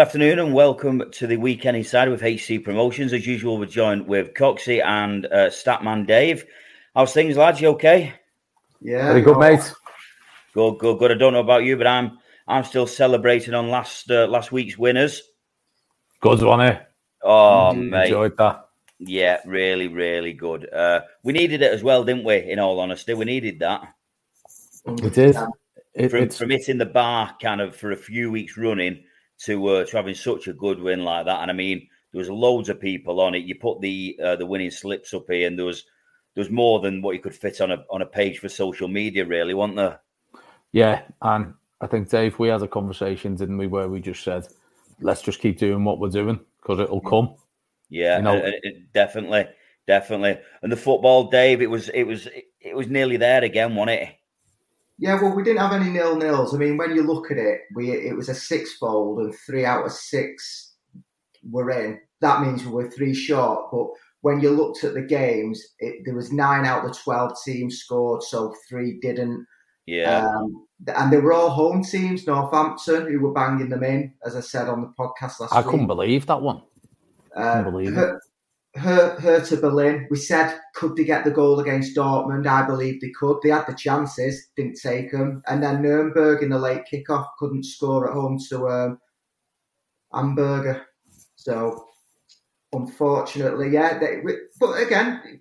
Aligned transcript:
Good 0.00 0.06
afternoon 0.06 0.38
and 0.38 0.54
welcome 0.54 1.02
to 1.10 1.26
the 1.26 1.36
Weekend 1.36 1.76
Insider 1.76 2.10
with 2.10 2.22
HC 2.22 2.64
Promotions. 2.64 3.12
As 3.12 3.26
usual, 3.26 3.58
we're 3.58 3.66
joined 3.66 4.06
with 4.06 4.32
Coxy 4.32 4.80
and 4.82 5.26
uh, 5.26 5.50
Statman 5.50 6.06
Dave. 6.06 6.46
How's 6.94 7.12
things, 7.12 7.36
lads? 7.36 7.60
You 7.60 7.68
okay? 7.72 8.14
Yeah, 8.80 9.08
Very 9.08 9.20
good, 9.20 9.36
mate. 9.36 9.74
Good, 10.54 10.78
good, 10.78 10.98
good. 10.98 11.12
I 11.12 11.16
don't 11.16 11.34
know 11.34 11.40
about 11.40 11.64
you, 11.64 11.76
but 11.76 11.86
I'm 11.86 12.18
I'm 12.48 12.64
still 12.64 12.86
celebrating 12.86 13.52
on 13.52 13.68
last 13.68 14.10
uh, 14.10 14.26
last 14.26 14.50
week's 14.50 14.78
winners. 14.78 15.20
Good 16.20 16.40
one, 16.44 16.62
eh? 16.62 16.78
Oh, 17.22 17.74
mate. 17.74 18.04
Enjoyed 18.04 18.38
that. 18.38 18.70
Yeah, 19.00 19.40
really, 19.44 19.88
really 19.88 20.32
good. 20.32 20.66
Uh, 20.72 21.02
we 21.24 21.34
needed 21.34 21.60
it 21.60 21.74
as 21.74 21.82
well, 21.82 22.04
didn't 22.04 22.24
we? 22.24 22.36
In 22.36 22.58
all 22.58 22.80
honesty, 22.80 23.12
we 23.12 23.26
needed 23.26 23.58
that 23.58 23.82
We 24.86 25.10
did. 25.10 25.36
It, 25.92 26.08
from, 26.08 26.22
it's, 26.22 26.38
from 26.38 26.48
hitting 26.48 26.78
the 26.78 26.86
bar 26.86 27.36
kind 27.42 27.60
of 27.60 27.76
for 27.76 27.92
a 27.92 27.96
few 27.96 28.30
weeks 28.30 28.56
running 28.56 29.04
to 29.44 29.66
uh, 29.68 29.84
to 29.84 29.96
having 29.96 30.14
such 30.14 30.48
a 30.48 30.52
good 30.52 30.80
win 30.80 31.04
like 31.04 31.26
that. 31.26 31.40
And 31.42 31.50
I 31.50 31.54
mean, 31.54 31.88
there 32.12 32.18
was 32.18 32.30
loads 32.30 32.68
of 32.68 32.80
people 32.80 33.20
on 33.20 33.34
it. 33.34 33.44
You 33.44 33.54
put 33.54 33.80
the 33.80 34.18
uh, 34.22 34.36
the 34.36 34.46
winning 34.46 34.70
slips 34.70 35.14
up 35.14 35.24
here, 35.28 35.46
and 35.46 35.58
there 35.58 35.66
was 35.66 35.84
there 36.34 36.42
was 36.42 36.50
more 36.50 36.80
than 36.80 37.02
what 37.02 37.14
you 37.14 37.20
could 37.20 37.34
fit 37.34 37.60
on 37.60 37.70
a 37.70 37.84
on 37.90 38.02
a 38.02 38.06
page 38.06 38.38
for 38.38 38.48
social 38.48 38.88
media, 38.88 39.24
really, 39.24 39.54
wasn't 39.54 39.76
there? 39.76 40.00
yeah, 40.72 41.02
and 41.22 41.54
I 41.80 41.86
think 41.88 42.08
Dave, 42.10 42.38
we 42.38 42.48
had 42.48 42.62
a 42.62 42.68
conversation, 42.68 43.34
didn't 43.34 43.58
we, 43.58 43.66
where 43.66 43.88
we 43.88 44.00
just 44.00 44.22
said, 44.22 44.46
let's 45.00 45.22
just 45.22 45.40
keep 45.40 45.58
doing 45.58 45.82
what 45.82 45.98
we're 45.98 46.08
doing 46.10 46.38
because 46.60 46.78
it'll 46.78 47.00
come. 47.00 47.34
Yeah, 47.88 48.18
You 48.18 48.22
know- 48.22 48.36
and 48.36 48.54
it- 48.62 48.92
definitely, 48.92 49.46
definitely. 49.88 50.38
And 50.62 50.70
the 50.70 50.76
football, 50.76 51.28
Dave, 51.30 51.60
it 51.62 51.70
was 51.70 51.88
it 51.88 52.04
was 52.04 52.28
it 52.60 52.76
was 52.76 52.86
nearly 52.88 53.16
there 53.16 53.42
again, 53.42 53.74
wasn't 53.74 54.00
it? 54.02 54.08
Yeah, 55.00 55.20
well, 55.20 55.34
we 55.34 55.42
didn't 55.42 55.60
have 55.60 55.72
any 55.72 55.90
nil 55.90 56.14
nils. 56.16 56.54
I 56.54 56.58
mean, 56.58 56.76
when 56.76 56.94
you 56.94 57.02
look 57.02 57.30
at 57.30 57.38
it, 57.38 57.62
we 57.74 57.90
it 57.90 58.14
was 58.14 58.28
a 58.28 58.34
six-fold, 58.34 59.18
and 59.18 59.34
three 59.46 59.64
out 59.64 59.86
of 59.86 59.92
six 59.92 60.74
were 61.42 61.70
in. 61.70 61.98
That 62.20 62.42
means 62.42 62.64
we 62.64 62.70
were 62.70 62.90
three 62.90 63.14
short. 63.14 63.70
But 63.72 63.86
when 64.20 64.40
you 64.40 64.50
looked 64.50 64.84
at 64.84 64.92
the 64.92 65.00
games, 65.00 65.66
it, 65.78 66.02
there 66.04 66.14
was 66.14 66.32
nine 66.32 66.66
out 66.66 66.84
of 66.84 66.92
the 66.92 66.98
twelve 66.98 67.32
teams 67.42 67.78
scored, 67.78 68.22
so 68.22 68.54
three 68.68 69.00
didn't. 69.00 69.46
Yeah, 69.86 70.26
Um, 70.26 70.66
and 70.86 71.10
they 71.10 71.16
were 71.16 71.32
all 71.32 71.48
home 71.48 71.82
teams. 71.82 72.26
Northampton, 72.26 73.10
who 73.10 73.20
were 73.20 73.32
banging 73.32 73.70
them 73.70 73.82
in, 73.82 74.12
as 74.24 74.36
I 74.36 74.40
said 74.40 74.68
on 74.68 74.82
the 74.82 74.88
podcast 74.88 75.40
last 75.40 75.52
I 75.52 75.60
week. 75.60 75.66
I 75.66 75.70
couldn't 75.70 75.86
believe 75.86 76.26
that 76.26 76.42
one. 76.42 76.60
Uh, 77.34 77.54
couldn't 77.54 77.72
believe 77.72 77.96
it. 77.96 78.14
Her, 78.76 78.80
her, 79.18 79.20
Hertha 79.20 79.56
Berlin. 79.56 80.06
We 80.10 80.16
said, 80.16 80.58
could 80.74 80.94
they 80.96 81.04
get 81.04 81.24
the 81.24 81.30
goal 81.30 81.58
against 81.60 81.96
Dortmund? 81.96 82.46
I 82.46 82.64
believe 82.66 83.00
they 83.00 83.10
could. 83.18 83.38
They 83.42 83.50
had 83.50 83.66
the 83.66 83.74
chances, 83.74 84.48
didn't 84.56 84.78
take 84.80 85.10
them. 85.10 85.42
And 85.48 85.62
then 85.62 85.82
Nuremberg 85.82 86.42
in 86.42 86.50
the 86.50 86.58
late 86.58 86.82
kickoff 86.92 87.26
couldn't 87.38 87.64
score 87.64 88.08
at 88.08 88.14
home 88.14 88.38
to 88.48 88.68
um, 88.68 88.98
Hamburger. 90.14 90.86
So, 91.36 91.84
unfortunately, 92.72 93.70
yeah. 93.70 93.98
They, 93.98 94.22
but 94.58 94.72
again, 94.80 95.40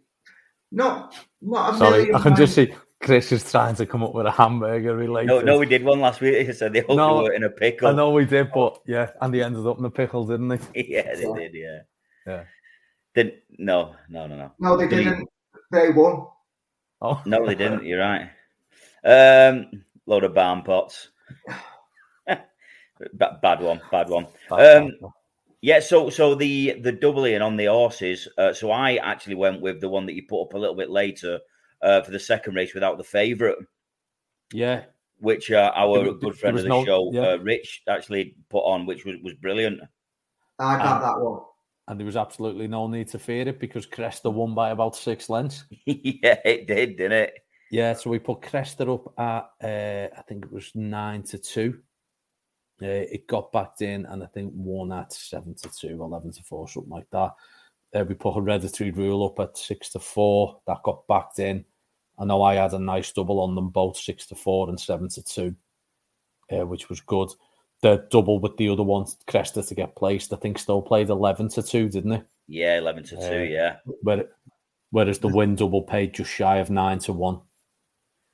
not 0.72 1.16
not 1.42 1.76
a 1.76 1.78
Sorry, 1.78 1.98
million 2.00 2.16
I 2.16 2.20
can 2.22 2.36
just 2.36 2.58
miles- 2.58 2.70
see 2.70 2.76
Chris 3.02 3.32
is 3.32 3.50
trying 3.50 3.76
to 3.76 3.86
come 3.86 4.04
up 4.04 4.14
with 4.14 4.26
a 4.26 4.32
hamburger 4.32 4.96
related. 4.96 5.28
no, 5.28 5.40
no, 5.42 5.58
we 5.58 5.66
did 5.66 5.84
one 5.84 6.00
last 6.00 6.20
week. 6.22 6.36
He 6.48 6.54
said 6.54 6.74
they 6.74 6.82
hope 6.82 6.98
No, 6.98 7.18
they 7.18 7.24
were 7.30 7.34
in 7.34 7.44
a 7.44 7.50
pickle. 7.50 7.88
I 7.88 7.94
know 7.94 8.12
we 8.12 8.26
did, 8.26 8.52
but 8.54 8.80
yeah, 8.86 9.12
and 9.22 9.34
they 9.34 9.42
ended 9.44 9.66
up 9.66 9.78
in 9.78 9.84
the 9.84 9.90
pickle, 9.90 10.26
didn't 10.26 10.50
they? 10.50 10.60
yeah, 10.76 11.16
they 11.16 11.22
Yeah. 11.24 11.34
did. 11.36 11.54
Yeah, 11.54 11.80
Yeah. 12.28 12.44
Didn't 13.24 13.36
no, 13.58 13.96
no, 14.10 14.28
no, 14.28 14.36
no. 14.38 14.52
No, 14.60 14.78
they 14.78 14.88
Did 14.88 15.00
he- 15.00 15.04
didn't. 15.06 15.30
They 15.72 15.90
won. 15.90 16.28
Oh, 17.02 17.22
No, 17.26 17.46
they 17.46 17.56
didn't. 17.56 17.84
You're 17.90 18.00
right. 18.00 18.30
Um, 19.04 19.84
load 20.06 20.24
of 20.24 20.34
barn 20.34 20.62
pots. 20.64 21.10
Ba- 23.14 23.40
bad 23.42 23.62
one. 23.62 23.82
Bad 23.92 24.10
one. 24.10 24.28
Um, 24.52 24.92
Yeah, 25.62 25.80
so 25.82 26.10
so 26.10 26.36
the 26.36 26.80
the 26.82 26.92
doubling 26.94 27.42
on 27.42 27.58
the 27.58 27.66
horses. 27.66 28.28
Uh, 28.38 28.54
so 28.54 28.72
I 28.72 28.96
actually 28.96 29.36
went 29.36 29.62
with 29.62 29.82
the 29.82 29.90
one 29.90 30.06
that 30.06 30.14
you 30.16 30.24
put 30.28 30.44
up 30.44 30.54
a 30.54 30.58
little 30.58 30.76
bit 30.76 30.90
later 30.90 31.40
uh, 31.82 32.02
for 32.02 32.12
the 32.12 32.20
second 32.20 32.56
race 32.56 32.74
without 32.74 32.98
the 32.98 33.04
favourite, 33.04 33.58
yeah, 34.54 34.84
which 35.20 35.52
uh, 35.52 35.72
our 35.76 35.98
There 36.04 36.14
was- 36.14 36.22
good 36.22 36.38
friend 36.40 36.58
of 36.58 36.64
the 36.64 36.70
no- 36.70 36.86
show, 36.86 37.10
yeah. 37.14 37.22
uh, 37.32 37.38
Rich, 37.38 37.84
actually 37.90 38.36
put 38.50 38.62
on, 38.62 38.86
which 38.86 39.04
was, 39.06 39.16
was 39.24 39.34
brilliant. 39.34 39.82
I 40.60 40.78
got 40.78 40.88
Um, 40.98 41.02
that 41.04 41.20
one. 41.26 41.42
And 41.90 42.00
there 42.00 42.06
was 42.06 42.16
absolutely 42.16 42.68
no 42.68 42.88
need 42.88 43.08
to 43.10 43.20
fear 43.20 43.48
it 43.48 43.60
because 43.60 43.88
Cresta 43.88 44.32
won 44.32 44.54
by 44.54 44.70
about 44.70 44.96
six 44.96 45.28
lengths. 45.28 45.66
yeah, 45.86 46.38
it 46.46 46.68
did, 46.68 46.98
didn't 46.98 47.12
it? 47.14 47.34
Yeah, 47.72 47.94
so 47.94 48.12
we 48.12 48.20
put 48.20 48.42
Cresta 48.42 48.94
up 48.94 49.14
at 49.18 49.68
uh, 49.68 50.16
I 50.16 50.22
think 50.28 50.46
it 50.46 50.52
was 50.52 50.72
nine 50.76 51.24
to 51.24 51.40
two. 51.40 51.80
Uh, 52.82 52.86
it 52.86 53.28
got 53.28 53.52
backed 53.52 53.82
in, 53.82 54.06
and 54.06 54.24
I 54.24 54.28
think 54.28 54.54
won 54.56 54.92
at 54.94 55.12
seven 55.12 55.56
to 55.56 55.70
two, 55.70 56.02
11 56.02 56.32
to 56.34 56.44
four, 56.44 56.68
something 56.68 56.92
like 56.92 57.10
that. 57.12 57.32
Uh, 57.94 58.06
we 58.08 58.14
put 58.14 58.36
Hereditary 58.36 58.92
Rule 58.92 59.26
up 59.26 59.40
at 59.40 59.58
six 59.58 59.90
to 59.90 60.00
four. 60.00 60.62
That 60.68 60.84
got 60.84 61.08
backed 61.08 61.40
in. 61.40 61.66
I 62.20 62.26
know 62.26 62.44
I 62.44 62.56
had 62.56 62.74
a 62.74 62.80
nice 62.80 63.12
double 63.12 63.40
on 63.42 63.56
them 63.56 63.70
both, 63.70 63.98
six 63.98 64.28
to 64.28 64.36
four 64.36 64.70
and 64.70 64.80
seven 64.80 65.10
to 65.10 65.24
two, 65.24 65.56
uh, 66.52 66.68
which 66.68 66.88
was 66.88 67.02
good. 67.02 67.30
The 67.82 68.06
double 68.10 68.40
with 68.40 68.58
the 68.58 68.70
other 68.70 68.84
one, 68.84 69.06
Cresta, 69.28 69.66
to 69.66 69.76
get 69.76 69.96
placed. 69.96 70.34
I 70.34 70.36
think 70.36 70.60
still 70.60 70.82
played 70.82 71.10
eleven 71.10 71.48
to 71.50 71.64
two, 71.64 71.88
didn't 71.90 72.12
it? 72.12 72.26
Yeah, 72.48 72.78
eleven 72.78 73.04
to 73.04 73.16
two. 73.16 73.22
Uh, 73.22 73.44
Yeah, 73.44 73.78
Where, 74.02 74.26
whereas 74.92 75.20
the 75.20 75.30
win 75.30 75.56
double 75.56 75.84
paid 75.84 76.14
just 76.14 76.32
shy 76.32 76.58
of 76.58 76.70
nine 76.70 77.00
to 77.00 77.14
one. 77.14 77.42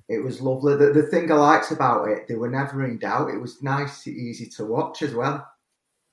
It 0.07 0.23
was 0.23 0.41
lovely. 0.41 0.75
The, 0.77 0.93
the 0.93 1.03
thing 1.03 1.31
I 1.31 1.35
liked 1.35 1.71
about 1.71 2.07
it, 2.09 2.27
they 2.27 2.35
were 2.35 2.49
never 2.49 2.85
in 2.85 2.99
doubt. 2.99 3.29
It 3.29 3.41
was 3.41 3.61
nice, 3.63 4.07
easy 4.07 4.47
to 4.57 4.65
watch 4.65 5.01
as 5.01 5.13
well. 5.13 5.47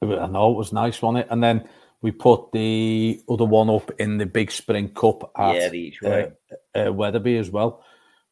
I 0.02 0.26
know 0.26 0.52
it 0.52 0.56
was 0.56 0.72
nice, 0.72 1.00
wasn't 1.00 1.24
it? 1.24 1.28
And 1.30 1.42
then 1.42 1.68
we 2.00 2.10
put 2.10 2.52
the 2.52 3.22
other 3.28 3.44
one 3.44 3.70
up 3.70 3.90
in 4.00 4.18
the 4.18 4.26
big 4.26 4.50
spring 4.50 4.88
cup 4.88 5.30
at 5.36 5.54
yeah, 5.54 5.68
the 5.68 5.94
uh, 6.04 6.78
uh, 6.78 6.92
Wetherby 6.92 7.36
as 7.36 7.50
well, 7.50 7.84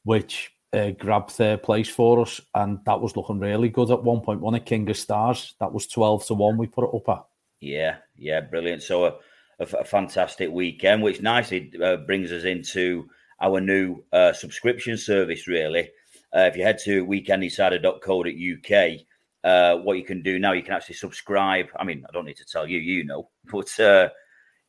which 0.02 0.52
uh, 0.72 0.90
grabbed 0.90 1.30
third 1.32 1.62
place 1.62 1.88
for 1.88 2.20
us, 2.20 2.40
and 2.54 2.78
that 2.86 3.00
was 3.00 3.16
looking 3.16 3.38
really 3.40 3.68
good 3.68 3.90
at 3.90 4.02
one 4.02 4.20
point. 4.20 4.40
One 4.40 4.54
at 4.54 4.66
King 4.66 4.88
of 4.90 4.96
Stars, 4.96 5.54
that 5.60 5.72
was 5.72 5.86
twelve 5.86 6.26
to 6.26 6.34
one. 6.34 6.56
We 6.56 6.66
put 6.66 6.84
it 6.84 6.94
up 6.94 7.08
at. 7.08 7.24
Yeah, 7.60 7.96
yeah, 8.16 8.40
brilliant. 8.40 8.82
So 8.82 9.18
a 9.58 9.84
fantastic 9.84 10.50
weekend, 10.50 11.02
which 11.02 11.20
nicely 11.20 11.70
uh, 11.82 11.96
brings 11.96 12.32
us 12.32 12.44
into 12.44 13.08
our 13.40 13.60
new 13.60 14.02
uh, 14.12 14.32
subscription 14.32 14.96
service. 14.96 15.46
Really, 15.46 15.90
uh, 16.34 16.48
if 16.50 16.56
you 16.56 16.62
head 16.62 16.78
to 16.84 17.04
weekendinsider.co.uk, 17.06 19.00
uh, 19.42 19.76
what 19.82 19.98
you 19.98 20.04
can 20.04 20.22
do 20.22 20.38
now, 20.38 20.52
you 20.52 20.62
can 20.62 20.74
actually 20.74 20.94
subscribe. 20.94 21.66
I 21.76 21.84
mean, 21.84 22.04
I 22.08 22.12
don't 22.12 22.24
need 22.26 22.36
to 22.36 22.44
tell 22.44 22.66
you, 22.66 22.78
you 22.78 23.04
know, 23.04 23.28
but 23.50 23.78
uh, 23.80 24.08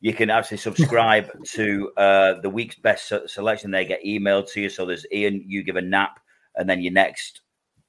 you 0.02 0.12
can 0.12 0.28
actually 0.28 0.58
subscribe 0.58 1.30
to 1.54 1.90
uh, 1.96 2.40
the 2.42 2.50
week's 2.50 2.74
best 2.74 3.08
se- 3.08 3.28
selection. 3.28 3.70
They 3.70 3.86
get 3.86 4.04
emailed 4.04 4.52
to 4.52 4.60
you. 4.60 4.68
So 4.68 4.84
there's 4.84 5.06
Ian, 5.10 5.44
you 5.46 5.62
give 5.62 5.76
a 5.76 5.80
nap, 5.80 6.18
and 6.56 6.68
then 6.68 6.82
your 6.82 6.92
next 6.92 7.40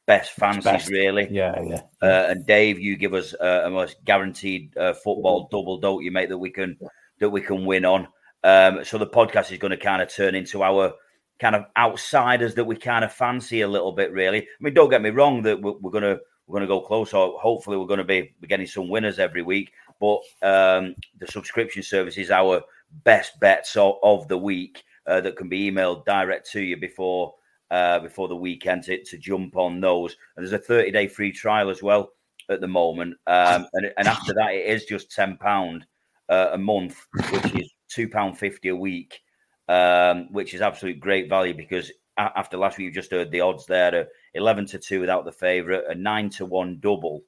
best 0.05 0.31
fancies, 0.31 0.63
Best. 0.63 0.89
really. 0.89 1.27
Yeah, 1.31 1.59
yeah. 1.61 1.81
Uh, 2.01 2.27
and 2.29 2.45
Dave, 2.45 2.79
you 2.79 2.95
give 2.95 3.13
us 3.13 3.33
uh, 3.33 3.63
a 3.65 3.69
most 3.69 3.97
guaranteed 4.05 4.77
uh, 4.77 4.93
football 4.93 5.47
double, 5.51 5.79
don't 5.79 6.03
you, 6.03 6.11
mate? 6.11 6.29
That 6.29 6.37
we 6.37 6.51
can 6.51 6.77
that 7.19 7.29
we 7.29 7.41
can 7.41 7.65
win 7.65 7.83
on. 7.83 8.07
Um, 8.43 8.85
so 8.85 8.97
the 8.97 9.07
podcast 9.07 9.51
is 9.51 9.57
going 9.57 9.71
to 9.71 9.77
kind 9.77 10.01
of 10.01 10.13
turn 10.13 10.35
into 10.35 10.63
our 10.63 10.93
kind 11.39 11.55
of 11.55 11.65
outsiders 11.75 12.53
that 12.55 12.65
we 12.65 12.75
kind 12.75 13.03
of 13.03 13.11
fancy 13.11 13.61
a 13.61 13.67
little 13.67 13.91
bit, 13.91 14.11
really. 14.11 14.41
I 14.41 14.47
mean, 14.59 14.73
don't 14.75 14.89
get 14.89 15.01
me 15.01 15.09
wrong 15.09 15.41
that 15.43 15.61
we're, 15.61 15.77
we're 15.79 15.91
gonna 15.91 16.19
we're 16.45 16.59
gonna 16.59 16.67
go 16.67 16.81
close, 16.81 17.13
or 17.13 17.39
hopefully 17.39 17.77
we're 17.77 17.87
going 17.87 17.97
to 17.99 18.03
be 18.03 18.35
getting 18.47 18.67
some 18.67 18.87
winners 18.89 19.17
every 19.17 19.41
week. 19.41 19.71
But 19.99 20.21
um, 20.41 20.95
the 21.19 21.27
subscription 21.27 21.83
service 21.83 22.17
is 22.17 22.31
our 22.31 22.61
best 23.03 23.39
bet 23.39 23.67
of, 23.75 23.95
of 24.03 24.27
the 24.27 24.37
week 24.37 24.83
uh, 25.07 25.21
that 25.21 25.35
can 25.35 25.49
be 25.49 25.71
emailed 25.71 26.05
direct 26.05 26.49
to 26.51 26.61
you 26.61 26.77
before 26.77 27.33
uh, 27.71 27.99
before 27.99 28.27
the 28.27 28.35
weekend 28.35 28.83
to, 28.83 29.03
to 29.03 29.17
jump 29.17 29.57
on 29.57 29.81
those. 29.81 30.15
And 30.35 30.45
there's 30.45 30.53
a 30.53 30.63
30 30.63 30.91
day 30.91 31.07
free 31.07 31.31
trial 31.31 31.69
as 31.69 31.81
well 31.81 32.11
at 32.49 32.61
the 32.61 32.67
moment. 32.67 33.15
Um, 33.25 33.67
and, 33.73 33.91
and 33.97 34.07
after 34.07 34.33
that, 34.35 34.53
it 34.53 34.67
is 34.67 34.85
just 34.85 35.09
£10 35.11 35.81
uh, 36.29 36.49
a 36.51 36.57
month, 36.57 36.97
which 37.31 37.55
is 37.55 37.73
£2.50 37.91 38.71
a 38.71 38.75
week, 38.75 39.19
um, 39.67 40.31
which 40.31 40.53
is 40.53 40.61
absolute 40.61 40.99
great 40.99 41.29
value 41.29 41.53
because 41.53 41.91
after 42.17 42.57
last 42.57 42.77
week, 42.77 42.85
you 42.85 42.91
just 42.91 43.11
heard 43.11 43.31
the 43.31 43.41
odds 43.41 43.65
there 43.65 44.01
uh, 44.01 44.05
11 44.35 44.67
to 44.67 44.79
2 44.79 44.99
without 44.99 45.25
the 45.25 45.31
favourite, 45.31 45.83
a 45.89 45.95
9 45.95 46.29
to 46.29 46.45
1 46.45 46.79
double. 46.79 47.23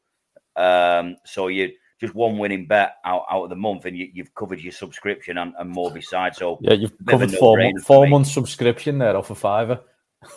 Um, 0.56 1.18
so 1.26 1.48
you 1.48 1.72
just 2.00 2.14
one 2.14 2.38
winning 2.38 2.68
bet 2.68 2.96
out, 3.06 3.24
out 3.30 3.44
of 3.44 3.50
the 3.50 3.56
month, 3.56 3.86
and 3.86 3.98
you, 3.98 4.10
you've 4.14 4.34
covered 4.36 4.60
your 4.60 4.72
subscription 4.72 5.38
and, 5.38 5.54
and 5.58 5.70
more 5.70 5.92
besides. 5.92 6.38
So 6.38 6.58
Yeah, 6.62 6.74
you've 6.74 6.94
of 7.00 7.06
covered 7.08 7.32
four, 7.32 7.58
four 7.84 8.08
months 8.08 8.34
subscription 8.34 8.98
there 8.98 9.16
off 9.16 9.30
a 9.30 9.36
fiver. 9.36 9.80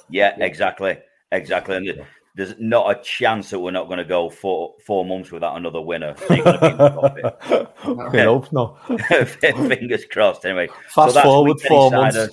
Yeah, 0.08 0.36
exactly, 0.38 0.98
exactly. 1.32 1.76
And 1.76 2.06
there's 2.38 2.54
not 2.60 2.96
a 2.96 3.02
chance 3.02 3.50
that 3.50 3.58
we're 3.58 3.72
not 3.72 3.86
going 3.86 3.98
to 3.98 4.04
go 4.04 4.30
four 4.30 4.74
four 4.86 5.04
months 5.04 5.32
without 5.32 5.56
another 5.56 5.80
winner. 5.80 6.14
They're 6.28 6.42
gonna 6.42 6.60
be 6.60 6.66
in 6.68 6.76
the 6.76 6.90
profit. 6.90 7.72
I 8.14 8.22
hope 8.22 8.52
not. 8.52 8.78
Fingers 9.28 10.04
crossed. 10.04 10.44
Anyway, 10.44 10.68
Fast 10.88 11.14
that's 11.14 11.24
forward 11.24 11.60
four 11.62 11.90
months. 11.90 12.28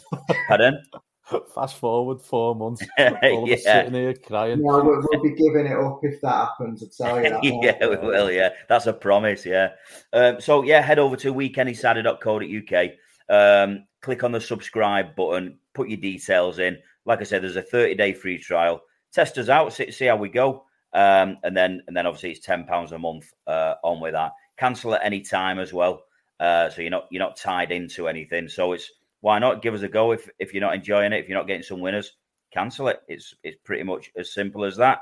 Pardon? 0.48 0.80
Fast 1.56 1.78
forward 1.78 2.22
four 2.22 2.56
months, 2.56 2.86
all 3.00 3.44
of 3.46 3.50
us 3.50 3.64
Yeah. 3.66 3.80
sitting 3.84 3.94
here 3.94 4.14
crying. 4.14 4.62
No, 4.62 4.84
we'll, 4.84 5.02
we'll 5.12 5.24
be 5.24 5.34
giving 5.36 5.66
it 5.66 5.78
up 5.78 6.00
if 6.04 6.22
that 6.22 6.48
happens. 6.48 6.84
I 6.84 7.04
tell 7.08 7.24
you 7.24 7.30
that. 7.62 7.80
yeah, 7.82 7.88
we 7.88 7.96
will. 7.98 8.30
Yeah, 8.32 8.50
that's 8.70 8.86
a 8.88 8.94
promise. 8.94 9.46
Yeah. 9.46 9.70
Um, 10.14 10.40
so 10.40 10.64
yeah, 10.64 10.82
head 10.82 11.00
over 11.00 11.16
to 11.18 11.34
weekendinsider.co.uk. 11.34 12.90
Um, 13.28 13.86
click 14.02 14.24
on 14.24 14.32
the 14.32 14.42
subscribe 14.42 15.16
button. 15.16 15.58
Put 15.74 15.90
your 15.90 15.98
details 16.00 16.60
in. 16.60 16.78
Like 17.06 17.22
I 17.22 17.24
said, 17.24 17.44
there's 17.44 17.56
a 17.56 17.62
30 17.62 17.96
day 17.96 18.14
free 18.14 18.38
trial. 18.38 18.82
Test 19.12 19.38
us 19.38 19.50
out. 19.50 19.74
See, 19.74 19.92
see 19.92 20.06
how 20.06 20.18
we 20.18 20.30
go. 20.30 20.66
Um, 20.94 21.38
and 21.44 21.56
then 21.56 21.82
and 21.88 21.96
then 21.98 22.06
obviously 22.08 22.32
it's 22.32 22.40
ten 22.46 22.66
pounds 22.66 22.92
a 22.94 23.00
month 23.00 23.32
uh, 23.48 23.76
on 23.84 24.00
with 24.00 24.14
that. 24.14 24.32
Cancel 24.58 24.96
at 24.96 25.04
any 25.04 25.22
time 25.22 25.60
as 25.60 25.74
well. 25.74 26.04
Uh, 26.40 26.70
so 26.70 26.82
you're 26.82 26.92
not 26.92 27.08
you're 27.12 27.22
not 27.24 27.36
tied 27.36 27.72
into 27.72 28.08
anything. 28.08 28.48
So 28.48 28.72
it's 28.74 28.90
why 29.26 29.40
not 29.40 29.64
give 29.64 29.74
us 29.74 29.82
a 29.82 29.88
go 29.88 30.12
if 30.12 30.30
if 30.38 30.54
you're 30.54 30.62
not 30.62 30.76
enjoying 30.76 31.12
it, 31.12 31.18
if 31.18 31.28
you're 31.28 31.38
not 31.38 31.48
getting 31.48 31.64
some 31.64 31.80
winners, 31.80 32.12
cancel 32.54 32.90
it. 32.90 33.02
It's 33.08 33.34
it's 33.42 33.58
pretty 33.64 33.82
much 33.82 34.12
as 34.16 34.32
simple 34.32 34.64
as 34.64 34.78
that. 34.78 35.00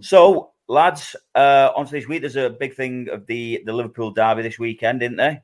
So 0.00 0.52
lads, 0.68 1.16
uh, 1.34 1.72
on 1.74 1.84
to 1.84 1.90
this 1.90 2.06
week. 2.06 2.20
There's 2.20 2.36
a 2.36 2.48
big 2.48 2.76
thing 2.76 3.08
of 3.10 3.26
the 3.26 3.64
the 3.66 3.72
Liverpool 3.72 4.12
derby 4.12 4.42
this 4.42 4.56
weekend, 4.56 5.02
isn't 5.02 5.16
there? 5.16 5.42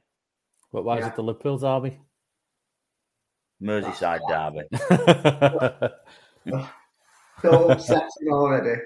But 0.72 0.84
why 0.84 0.98
is 0.98 1.06
it 1.06 1.16
the 1.16 1.24
Liverpool 1.24 1.58
derby? 1.58 1.98
Merseyside 3.60 4.20
derby. 4.28 4.68
So 7.40 7.70
upsetting 7.70 8.28
already. 8.30 8.82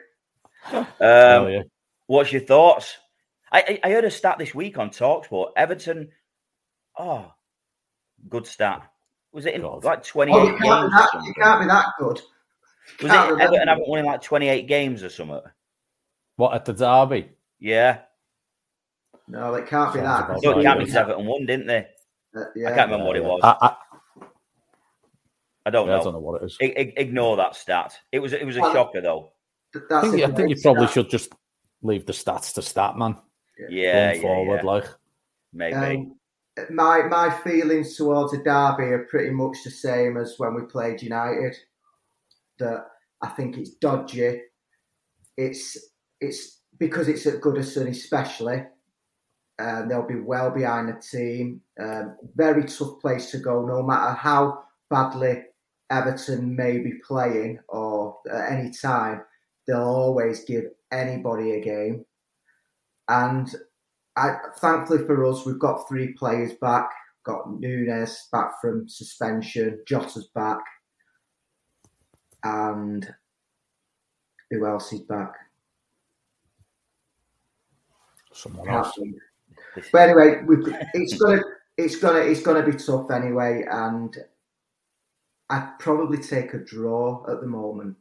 Um, 0.73 0.87
oh, 1.01 1.47
yeah. 1.49 1.63
What's 2.07 2.33
your 2.33 2.41
thoughts? 2.41 2.97
I, 3.53 3.81
I 3.85 3.89
I 3.89 3.93
heard 3.93 4.07
a 4.07 4.11
stat 4.11 4.39
this 4.39 4.55
week 4.55 4.79
on 4.79 4.89
Talksport. 4.89 5.51
Everton, 5.59 6.09
oh, 6.99 7.33
good 8.31 8.47
stat. 8.47 8.89
Was 9.37 9.45
it 9.45 9.55
in 9.55 9.61
God. 9.61 9.85
like 9.85 10.03
twenty 10.03 10.33
Oh, 10.33 10.41
eight 10.41 10.45
you 10.47 10.51
games? 10.53 10.63
can't, 10.65 10.81
be 10.81 10.87
or 10.87 10.91
that, 10.91 11.25
you 11.27 11.35
can't 11.35 11.61
be 11.61 11.67
that 11.67 11.87
good. 11.99 12.21
Was 13.03 13.13
can't 13.13 13.29
it 13.29 13.33
remember. 13.33 13.43
Everton 13.43 13.69
haven't 13.69 13.89
won 13.89 13.99
in 13.99 14.07
like 14.07 14.23
twenty 14.23 14.49
eight 14.49 14.67
games 14.67 15.03
or 15.03 15.11
something? 15.11 15.41
What 16.37 16.55
at 16.55 16.65
the 16.65 16.73
derby? 16.73 17.29
Yeah, 17.61 17.99
No, 19.29 19.53
it 19.55 19.67
can't 19.67 19.93
be 19.93 20.01
Sounds 20.01 20.21
that. 20.21 20.31
about 20.31 20.43
no, 20.43 20.59
it 20.59 20.63
can't 20.63 20.79
be 20.79 20.85
yeah. 20.87 20.91
'cause 20.91 20.97
Everton 20.97 21.27
won, 21.27 21.45
didn't 21.45 21.67
they? 21.67 21.87
Uh, 22.35 22.41
I 22.41 22.45
yeah. 22.57 22.75
can't 22.75 22.91
remember 22.91 23.07
what 23.09 23.17
it 23.17 23.25
was. 23.25 23.41
I, 23.43 23.57
I, 23.61 23.77
I 25.67 25.71
don't 25.71 25.87
yeah, 25.89 25.99
I 26.01 26.03
don't 26.03 26.13
know 26.15 26.19
what 26.21 26.41
it 26.43 26.47
is. 26.47 26.57
I- 26.63 26.75
I- 26.79 26.93
ignore 26.97 27.37
that 27.37 27.57
stat. 27.57 27.95
It 28.13 28.21
was 28.21 28.33
it 28.33 28.47
was 28.47 28.57
a 28.57 28.61
Well, 28.63 28.73
shocker 28.73 29.03
though. 29.03 29.33
I 29.91 30.01
think, 30.01 30.21
a 30.23 30.25
I 30.25 30.31
think 30.33 30.49
you 30.49 30.57
probably 30.63 30.87
stat. 30.87 30.95
should 30.95 31.11
just 31.11 31.33
leave 31.83 32.07
the 32.07 32.15
stats 32.15 32.55
to 32.55 32.63
stat, 32.63 32.97
man. 32.97 33.17
Yeah, 33.69 34.13
yeah, 34.15 34.21
forward, 34.23 34.61
yeah. 34.65 34.71
like 34.71 34.85
Maybe. 35.53 35.75
Um, 35.77 36.17
my 36.71 37.03
my 37.03 37.31
feelings 37.31 37.97
towards 37.97 38.33
a 38.33 38.39
derby 38.39 38.85
are 38.85 39.07
pretty 39.11 39.31
much 39.31 39.59
the 39.65 39.71
same 39.71 40.17
as 40.17 40.35
when 40.39 40.55
we 40.55 40.63
played 40.63 41.03
United. 41.03 41.55
That 42.59 42.87
I 43.23 43.29
think 43.29 43.57
it's 43.59 43.75
dodgy. 43.75 44.41
It's 45.37 45.77
it's 46.21 46.61
because 46.79 47.09
it's 47.09 47.27
at 47.27 47.41
Goodison, 47.41 47.89
especially. 47.89 48.65
Um, 49.59 49.89
they'll 49.89 50.07
be 50.07 50.21
well 50.21 50.51
behind 50.51 50.89
the 50.89 51.01
team. 51.01 51.63
Um, 51.81 52.17
very 52.35 52.65
tough 52.65 53.01
place 53.01 53.31
to 53.31 53.39
go, 53.39 53.65
no 53.65 53.83
matter 53.83 54.13
how 54.13 54.65
badly 54.91 55.45
Everton 55.91 56.55
may 56.55 56.79
be 56.79 56.95
playing 57.07 57.61
or 57.69 58.19
at 58.31 58.53
any 58.53 58.71
time. 58.71 59.23
They'll 59.67 59.81
always 59.81 60.45
give 60.45 60.65
anybody 60.93 61.53
a 61.53 61.61
game. 61.61 62.05
And 63.09 63.49
I, 64.17 64.37
thankfully 64.59 65.05
for 65.05 65.25
us, 65.27 65.45
we've 65.45 65.59
got 65.59 65.89
three 65.89 66.13
players 66.15 66.55
back. 66.55 66.91
Got 67.25 67.61
Nunez 67.61 68.29
back 68.31 68.61
from 68.61 68.89
suspension, 68.89 69.81
Jota's 69.87 70.29
back, 70.35 70.61
and 72.45 73.13
who 74.51 74.65
else 74.65 74.93
is 74.93 75.01
back? 75.01 75.35
someone 78.37 78.69
else. 78.69 78.93
But 79.93 79.99
anyway, 79.99 80.43
we, 80.47 80.57
it's 80.95 81.19
gonna 81.19 81.43
it's 81.77 81.97
gonna 81.97 82.21
it's 82.21 82.43
gonna 82.43 82.63
be 82.63 82.77
tough 82.77 83.11
anyway, 83.11 83.65
and 83.71 84.17
I'd 85.51 85.79
probably 85.79 86.19
take 86.19 86.55
a 86.55 86.59
draw 86.59 87.25
at 87.31 87.41
the 87.41 87.47
moment 87.47 87.97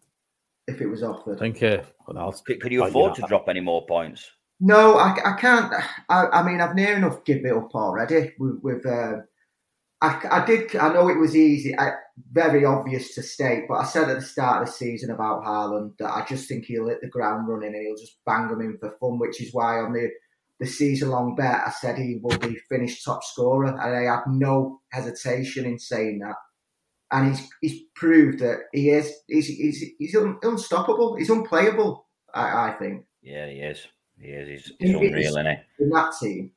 if 0.68 0.82
it 0.82 0.88
was 0.88 1.04
offered. 1.04 1.40
Thank 1.40 1.62
you. 1.62 1.82
well, 2.08 2.32
Could, 2.46 2.62
could 2.62 2.72
you 2.72 2.84
afford 2.84 3.18
you 3.18 3.24
to 3.24 3.28
drop 3.28 3.50
any 3.50 3.60
more 3.60 3.86
points? 3.86 4.32
No, 4.60 4.96
I, 4.96 5.16
I 5.26 5.34
can't. 5.34 5.74
I, 6.10 6.28
I 6.28 6.44
mean, 6.44 6.62
I've 6.62 6.76
near 6.76 6.96
enough 6.96 7.26
given 7.26 7.46
it 7.46 7.54
up 7.54 7.76
already. 7.76 8.34
With, 8.40 8.60
with 8.64 8.86
uh, 8.86 9.18
I, 10.02 10.22
I 10.30 10.46
did. 10.46 10.76
I 10.76 10.94
know 10.94 11.10
it 11.10 11.20
was 11.20 11.36
easy, 11.36 11.76
very 12.32 12.64
obvious 12.64 13.16
to 13.16 13.24
state, 13.24 13.66
but 13.68 13.76
I 13.76 13.86
said 13.86 14.10
at 14.10 14.20
the 14.20 14.26
start 14.26 14.62
of 14.62 14.68
the 14.68 14.74
season 14.74 15.12
about 15.12 15.44
Haaland 15.44 15.98
that 16.00 16.12
I 16.12 16.26
just 16.26 16.48
think 16.48 16.66
he'll 16.66 16.88
hit 16.88 17.02
the 17.02 17.10
ground 17.10 17.48
running 17.48 17.74
and 17.74 17.86
he'll 17.86 17.98
just 17.98 18.18
bang 18.26 18.48
them 18.48 18.62
in 18.62 18.78
for 18.78 18.96
fun, 19.00 19.20
which 19.20 19.42
is 19.42 19.54
why 19.54 19.80
on 19.80 19.94
the 19.94 20.10
the 20.60 20.66
season 20.66 21.10
long 21.10 21.36
bet 21.36 21.64
I 21.66 21.70
said 21.70 21.98
he 21.98 22.20
will 22.22 22.38
be 22.38 22.58
finished 22.70 23.04
top 23.04 23.24
scorer, 23.24 23.68
and 23.68 23.80
I 23.80 24.04
have 24.04 24.24
no 24.28 24.82
hesitation 24.92 25.66
in 25.66 25.80
saying 25.80 26.20
that. 26.20 26.36
And 27.12 27.30
he's 27.30 27.50
he's 27.62 27.82
proved 27.96 28.40
that 28.40 28.60
he 28.74 28.90
is 28.90 29.14
he's 29.28 29.48
he's, 29.48 29.84
he's 30.00 30.16
un, 30.16 30.38
unstoppable. 30.44 31.16
He's 31.16 31.30
unplayable. 31.30 32.08
I, 32.34 32.70
I 32.70 32.72
think 32.80 33.06
Yeah, 33.22 33.48
he 33.48 33.60
is. 33.60 33.88
He 34.20 34.28
is. 34.28 34.48
He's, 34.68 34.74
he's 34.80 34.90
It 34.90 34.96
is. 35.04 35.10
unreal, 35.10 35.30
isn't 35.38 35.46
he? 35.46 35.84
in 35.84 35.90
that 35.90 36.14
team. 36.20 36.52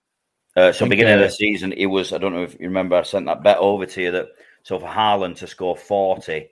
Uh, 0.56 0.72
so 0.72 0.88
beginning 0.88 1.14
of 1.14 1.20
the 1.20 1.30
season, 1.30 1.72
it 1.72 1.86
was. 1.86 2.12
I 2.12 2.18
don't 2.18 2.32
know 2.34 2.42
if 2.42 2.54
you 2.54 2.66
remember. 2.66 2.96
I 2.96 3.02
sent 3.02 3.26
that 3.26 3.42
bet 3.42 3.58
over 3.58 3.86
to 3.86 4.02
you. 4.02 4.10
That 4.10 4.26
so 4.62 4.78
for 4.78 4.86
Haaland 4.86 5.36
to 5.38 5.46
score 5.46 5.76
forty 5.76 6.50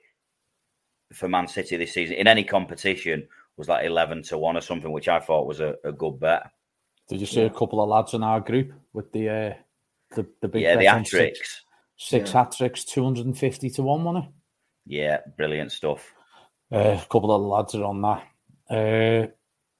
for 1.13 1.27
Man 1.27 1.47
City 1.47 1.77
this 1.77 1.93
season 1.93 2.15
in 2.15 2.27
any 2.27 2.43
competition 2.43 3.27
was 3.57 3.67
like 3.67 3.85
eleven 3.85 4.21
to 4.23 4.37
one 4.37 4.55
or 4.55 4.61
something, 4.61 4.91
which 4.91 5.07
I 5.09 5.19
thought 5.19 5.47
was 5.47 5.59
a, 5.59 5.75
a 5.83 5.91
good 5.91 6.19
bet. 6.19 6.51
Did 7.09 7.19
you 7.21 7.25
see 7.25 7.41
a 7.41 7.49
couple 7.49 7.81
of 7.81 7.89
lads 7.89 8.13
in 8.13 8.23
our 8.23 8.39
group 8.39 8.71
with 8.93 9.11
the 9.11 9.29
uh, 9.29 9.53
the 10.15 10.25
the 10.41 10.47
big 10.47 10.61
yeah, 10.61 10.75
the 10.75 10.79
bet 10.81 10.87
on 10.87 10.97
hat 10.99 11.07
six, 11.07 11.09
tricks. 11.09 11.61
six 11.97 12.29
Yeah. 12.33 12.43
hat 12.43 12.51
tricks, 12.57 12.85
two 12.85 13.03
hundred 13.03 13.25
and 13.25 13.37
fifty 13.37 13.69
to 13.71 13.83
one 13.83 14.01
money. 14.03 14.29
Yeah, 14.85 15.19
brilliant 15.37 15.71
stuff. 15.73 16.13
Uh, 16.71 16.97
a 17.01 17.05
couple 17.09 17.33
of 17.33 17.41
lads 17.41 17.75
are 17.75 17.83
on 17.83 18.01
that. 18.01 18.23
Uh, 18.69 19.27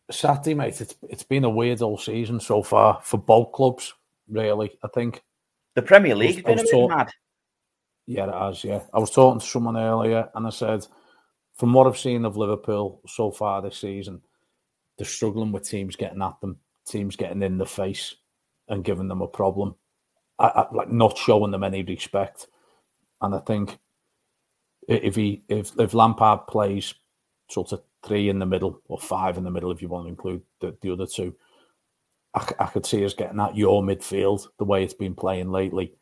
Saturday, 0.09 0.53
mate, 0.53 0.79
it's 0.79 0.95
it's 1.09 1.23
been 1.23 1.43
a 1.43 1.49
weird 1.49 1.81
all 1.81 1.97
season 1.97 2.39
so 2.39 2.63
far 2.63 2.99
for 3.03 3.17
both 3.17 3.51
clubs. 3.51 3.93
Really, 4.29 4.77
I 4.83 4.87
think. 4.93 5.21
The 5.75 5.81
Premier 5.81 6.15
League's 6.15 6.41
been 6.41 6.59
a 6.59 6.63
bit 6.63 6.89
mad. 6.89 7.11
Yeah, 8.07 8.27
it 8.27 8.33
has. 8.33 8.63
Yeah, 8.63 8.81
I 8.93 8.99
was 8.99 9.11
talking 9.11 9.39
to 9.39 9.45
someone 9.45 9.77
earlier, 9.77 10.29
and 10.33 10.47
I 10.47 10.49
said, 10.49 10.87
from 11.55 11.73
what 11.73 11.87
I've 11.87 11.97
seen 11.97 12.23
of 12.25 12.37
Liverpool 12.37 13.01
so 13.05 13.31
far 13.31 13.61
this 13.61 13.77
season, 13.77 14.21
they're 14.97 15.05
struggling 15.05 15.51
with 15.51 15.67
teams 15.67 15.95
getting 15.95 16.21
at 16.21 16.39
them, 16.41 16.57
teams 16.85 17.15
getting 17.15 17.43
in 17.43 17.57
the 17.57 17.65
face, 17.65 18.15
and 18.69 18.83
giving 18.83 19.07
them 19.07 19.21
a 19.21 19.27
problem. 19.27 19.75
I, 20.39 20.47
I, 20.47 20.73
like 20.73 20.91
not 20.91 21.17
showing 21.17 21.51
them 21.51 21.63
any 21.63 21.83
respect. 21.83 22.47
And 23.21 23.35
I 23.35 23.39
think 23.39 23.77
if 24.87 25.15
he 25.15 25.43
if 25.49 25.77
if 25.79 25.93
Lampard 25.93 26.47
plays 26.47 26.93
sort 27.49 27.71
of 27.73 27.81
three 28.07 28.29
in 28.29 28.39
the 28.39 28.45
middle 28.45 28.81
or 28.87 28.99
five 28.99 29.37
in 29.37 29.43
the 29.43 29.51
middle, 29.51 29.71
if 29.71 29.81
you 29.81 29.89
want 29.89 30.05
to 30.05 30.09
include 30.09 30.41
the, 30.61 30.75
the 30.81 30.91
other 30.91 31.05
two, 31.05 31.35
I 32.33 32.67
could 32.67 32.85
see 32.85 33.03
us 33.03 33.15
getting 33.15 33.39
at 33.39 33.57
your 33.57 33.81
midfield 33.81 34.47
the 34.59 34.65
way 34.65 34.83
it's 34.83 34.93
been 34.93 35.15
playing 35.15 35.51
lately. 35.51 35.93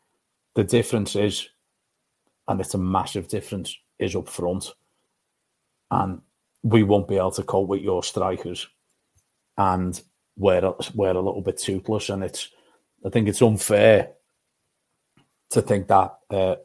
The 0.54 0.64
difference 0.64 1.16
is 1.16 1.48
and 2.48 2.60
it's 2.60 2.74
a 2.74 2.78
massive 2.78 3.28
difference, 3.28 3.76
is 3.98 4.14
up 4.14 4.28
front. 4.28 4.72
And 5.90 6.20
we 6.62 6.82
won't 6.82 7.08
be 7.08 7.16
able 7.16 7.32
to 7.32 7.42
cope 7.42 7.68
with 7.68 7.82
your 7.82 8.02
strikers. 8.02 8.68
And 9.56 10.00
we're, 10.36 10.74
we're 10.94 11.10
a 11.10 11.20
little 11.20 11.42
bit 11.42 11.58
toothless. 11.58 12.08
And 12.08 12.22
it's, 12.22 12.50
I 13.04 13.10
think 13.10 13.28
it's 13.28 13.42
unfair 13.42 14.12
to 15.50 15.62
think 15.62 15.88
that 15.88 16.18
uh, 16.30 16.56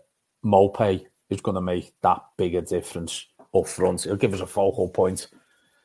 is 1.30 1.42
going 1.42 1.56
to 1.56 1.62
make 1.62 1.94
that 2.02 2.22
big 2.38 2.56
a 2.56 2.62
difference 2.62 3.26
up 3.54 3.68
front. 3.68 4.04
He'll 4.04 4.16
give 4.16 4.34
us 4.34 4.42
a 4.42 4.48
focal 4.48 4.90
point, 4.90 5.28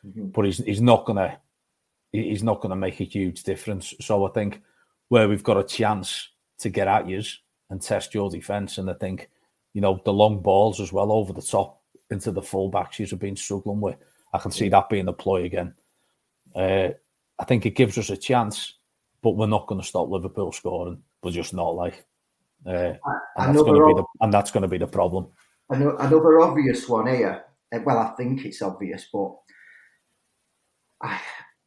Mhm. 0.05 0.33
but 0.33 0.45
he's, 0.45 0.59
he's 0.59 0.81
not 0.81 1.05
going 1.05 1.17
to 1.17 1.39
he's 2.13 2.43
not 2.43 2.63
to 2.63 2.77
make 2.77 3.01
a 3.01 3.05
huge 3.05 3.43
difference. 3.43 3.93
So 4.01 4.27
I 4.27 4.31
think 4.31 4.63
where 5.09 5.29
we've 5.29 5.45
got 5.45 5.59
a 5.59 5.65
chance 5.65 6.31
to 6.59 6.71
get 6.71 6.89
at 6.89 7.07
you 7.09 7.23
and 7.71 7.83
test 7.83 8.15
your 8.15 8.31
defence, 8.31 8.79
and 8.79 8.89
I 8.89 8.95
think 8.95 9.31
you 9.75 9.81
know 9.81 10.01
the 10.05 10.13
long 10.13 10.41
balls 10.41 10.81
as 10.81 10.93
well 10.93 11.13
over 11.13 11.33
the 11.33 11.43
top 11.43 11.83
into 12.11 12.31
the 12.31 12.41
fullbacks 12.41 12.99
you've 12.99 13.19
been 13.19 13.37
struggling 13.37 13.81
with. 13.81 13.97
I 14.33 14.39
can 14.39 14.51
see 14.51 14.69
that 14.69 14.89
being 14.89 15.09
a 15.09 15.13
ploy 15.13 15.45
again. 15.45 15.75
Uh, 16.55 16.91
I 17.39 17.45
think 17.45 17.67
it 17.67 17.77
gives 17.77 17.99
us 17.99 18.11
a 18.11 18.17
chance, 18.17 18.75
but 19.23 19.37
we're 19.37 19.47
not 19.47 19.67
going 19.67 19.81
to 19.81 19.87
stop 19.87 20.09
Liverpool 20.09 20.53
scoring. 20.53 21.03
We're 21.23 21.33
just 21.33 21.53
not 21.53 21.75
like, 21.75 22.05
uh, 22.65 22.95
and 23.37 23.55
that's 23.55 23.63
going 23.63 23.81
to 23.81 23.87
be 23.87 23.95
the 23.95 24.05
and 24.21 24.33
that's 24.33 24.51
going 24.51 24.63
to 24.63 24.69
be 24.69 24.79
the 24.79 24.87
problem. 24.87 25.27
Another 25.69 26.41
obvious 26.41 26.89
one 26.89 27.09
here. 27.09 27.45
Uh, 27.75 27.81
Well, 27.85 27.99
I 27.99 28.15
think 28.17 28.45
it's 28.45 28.63
obvious, 28.63 29.09
but 29.13 29.35
I, 31.03 31.21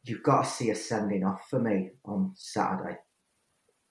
you've 0.04 0.22
got 0.22 0.44
to 0.44 0.50
see 0.50 0.70
a 0.70 0.74
sending 0.74 1.24
off 1.24 1.48
for 1.48 1.60
me 1.60 1.90
on 2.04 2.32
Saturday. 2.34 2.98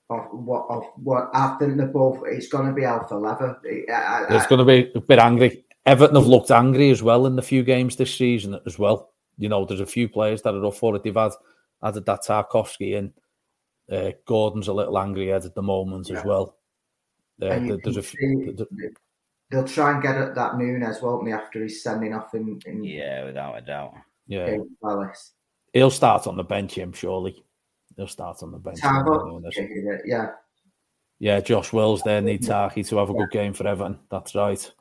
Of 0.09 0.25
what? 0.31 0.65
Of 0.69 0.83
what? 0.95 1.29
I 1.33 1.55
think 1.59 1.77
they're 1.77 1.87
both. 1.87 2.23
It's 2.25 2.47
going 2.47 2.67
to 2.67 2.73
be 2.73 2.83
Alpha 2.83 3.15
Lever. 3.15 3.61
I, 3.93 4.25
It's 4.29 4.47
going 4.47 4.59
to 4.59 4.65
be 4.65 4.91
a 4.95 5.01
bit 5.01 5.19
angry. 5.19 5.63
Everton 5.85 6.15
have 6.15 6.27
looked 6.27 6.51
angry 6.51 6.89
as 6.89 7.03
well 7.03 7.27
in 7.27 7.35
the 7.35 7.41
few 7.41 7.63
games 7.63 7.95
this 7.95 8.15
season 8.15 8.59
as 8.65 8.79
well. 8.79 9.11
You 9.37 9.49
know, 9.49 9.65
there's 9.65 9.79
a 9.79 9.85
few 9.85 10.09
players 10.09 10.41
that 10.41 10.55
are 10.55 10.65
up 10.65 10.73
for 10.73 10.95
it. 10.95 11.03
They've 11.03 11.15
had 11.15 11.31
added 11.83 12.05
that 12.05 12.23
Tarkowski 12.23 12.93
in. 12.93 13.13
Uh, 13.91 14.11
Gordon's 14.25 14.67
a 14.67 14.73
little 14.73 14.99
angry 14.99 15.31
at 15.31 15.53
the 15.55 15.61
moment 15.61 16.09
yeah. 16.09 16.19
as 16.19 16.25
well. 16.25 16.57
Uh, 17.41 17.77
there's 17.83 17.97
a 17.97 18.03
few, 18.03 18.55
they'll 19.51 19.67
try 19.67 19.93
and 19.93 20.01
get 20.01 20.15
at 20.15 20.35
that 20.35 20.57
Nunez, 20.57 21.01
won't 21.01 21.25
they, 21.25 21.31
after 21.31 21.63
he's 21.63 21.83
sending 21.83 22.13
off 22.13 22.33
in, 22.33 22.59
in 22.65 22.83
yeah, 22.83 23.25
without 23.25 23.57
a 23.57 23.61
doubt. 23.61 23.95
Yeah, 24.27 24.57
Palace. 24.83 25.31
He'll 25.73 25.91
start 25.91 26.27
on 26.27 26.37
the 26.37 26.43
bench, 26.43 26.75
him 26.75 26.93
surely. 26.93 27.43
He'll 27.95 28.07
start 28.07 28.41
on 28.43 28.51
the 28.51 28.57
bench. 28.57 28.79
yeah. 30.05 30.31
Yeah, 31.19 31.41
Josh 31.41 31.73
Wills 31.73 32.01
there 32.03 32.21
need 32.21 32.43
Tarky 32.43 32.87
to 32.87 32.97
have 32.97 33.09
a 33.09 33.13
good 33.13 33.31
game 33.31 33.53
for 33.53 33.67
Everton. 33.67 33.99
That's 34.09 34.35
right. 34.35 34.71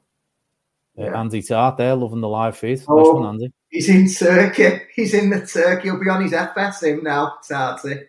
Uh, 0.96 1.04
yeah. 1.04 1.20
Andy 1.20 1.42
Tart 1.42 1.76
there, 1.76 1.96
loving 1.96 2.20
the 2.20 2.28
live 2.28 2.56
feed. 2.56 2.82
Oh, 2.88 3.14
one, 3.14 3.26
Andy. 3.26 3.52
He's 3.70 3.88
in 3.88 4.08
Turkey. 4.08 4.82
He's 4.94 5.14
in 5.14 5.30
the 5.30 5.44
Turkey. 5.44 5.88
He'll 5.88 6.00
be 6.00 6.08
on 6.08 6.22
his 6.22 6.32
FSM 6.32 7.02
now, 7.02 7.34
Tarty. 7.46 8.02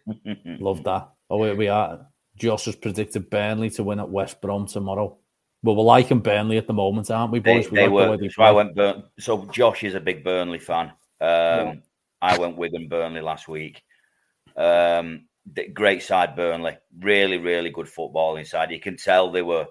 Love 0.59 0.83
that. 0.83 1.09
Oh, 1.29 1.43
here 1.43 1.55
we 1.55 1.67
are. 1.67 2.05
Josh 2.35 2.65
has 2.65 2.75
predicted 2.75 3.29
Burnley 3.29 3.69
to 3.71 3.83
win 3.83 3.99
at 3.99 4.09
West 4.09 4.41
Brom 4.41 4.67
tomorrow. 4.67 5.17
Well, 5.61 5.75
we're 5.75 5.83
liking 5.83 6.19
Burnley 6.19 6.57
at 6.57 6.67
the 6.67 6.73
moment, 6.73 7.11
aren't 7.11 7.33
we, 7.33 7.39
boys? 7.39 7.69
They, 7.69 7.75
they 7.75 7.89
were. 7.89 8.15
The 8.15 8.29
so 8.29 8.43
I 8.43 8.51
went. 8.51 8.75
Burn- 8.75 9.03
so 9.19 9.45
Josh 9.51 9.83
is 9.83 9.93
a 9.93 9.99
big 9.99 10.23
Burnley 10.23 10.59
fan. 10.59 10.87
Um, 10.87 10.93
yeah. 11.21 11.73
I 12.21 12.37
went 12.37 12.57
Wigan 12.57 12.87
Burnley 12.87 13.21
last 13.21 13.47
week. 13.47 13.83
Um, 14.55 15.25
great 15.73 16.01
side 16.01 16.35
Burnley. 16.35 16.77
Really, 16.99 17.37
really 17.37 17.71
good 17.71 17.89
football 17.89 18.37
inside. 18.37 18.71
You 18.71 18.79
can 18.79 18.95
tell 18.95 19.31
they 19.31 19.41
were 19.41 19.67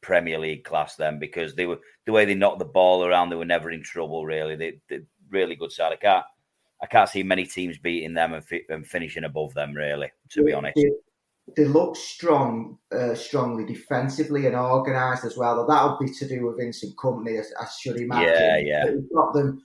Premier 0.00 0.38
League 0.38 0.64
class 0.64 0.96
then 0.96 1.18
because 1.20 1.54
they 1.54 1.66
were 1.66 1.78
the 2.06 2.12
way 2.12 2.24
they 2.24 2.34
knocked 2.34 2.58
the 2.58 2.64
ball 2.64 3.04
around. 3.04 3.30
They 3.30 3.36
were 3.36 3.44
never 3.44 3.70
in 3.70 3.84
trouble. 3.84 4.26
Really, 4.26 4.56
they, 4.56 4.80
they 4.88 5.00
really 5.30 5.54
good 5.54 5.72
side. 5.72 5.92
I 5.92 5.96
can't. 5.96 6.24
I 6.82 6.86
can't 6.86 7.10
see 7.10 7.22
many 7.22 7.44
teams 7.44 7.76
beating 7.76 8.14
them 8.14 8.32
and, 8.32 8.44
fi- 8.44 8.64
and 8.70 8.86
finishing 8.86 9.24
above 9.24 9.54
them. 9.54 9.74
Really, 9.74 10.10
to 10.30 10.42
be 10.42 10.52
honest 10.54 10.80
they 11.56 11.64
look 11.64 11.96
strong, 11.96 12.78
uh, 12.92 13.14
strongly 13.14 13.64
defensively 13.64 14.46
and 14.46 14.56
organised 14.56 15.24
as 15.24 15.36
well. 15.36 15.66
That'll 15.66 15.98
be 15.98 16.12
to 16.12 16.28
do 16.28 16.46
with 16.46 16.58
Vincent 16.58 16.96
Kompany, 16.96 17.38
I, 17.38 17.62
I 17.62 17.68
should 17.68 17.96
imagine. 17.96 18.34
Yeah, 18.34 18.56
yeah. 18.58 18.90
He's 18.90 19.08
got 19.14 19.32
them. 19.32 19.62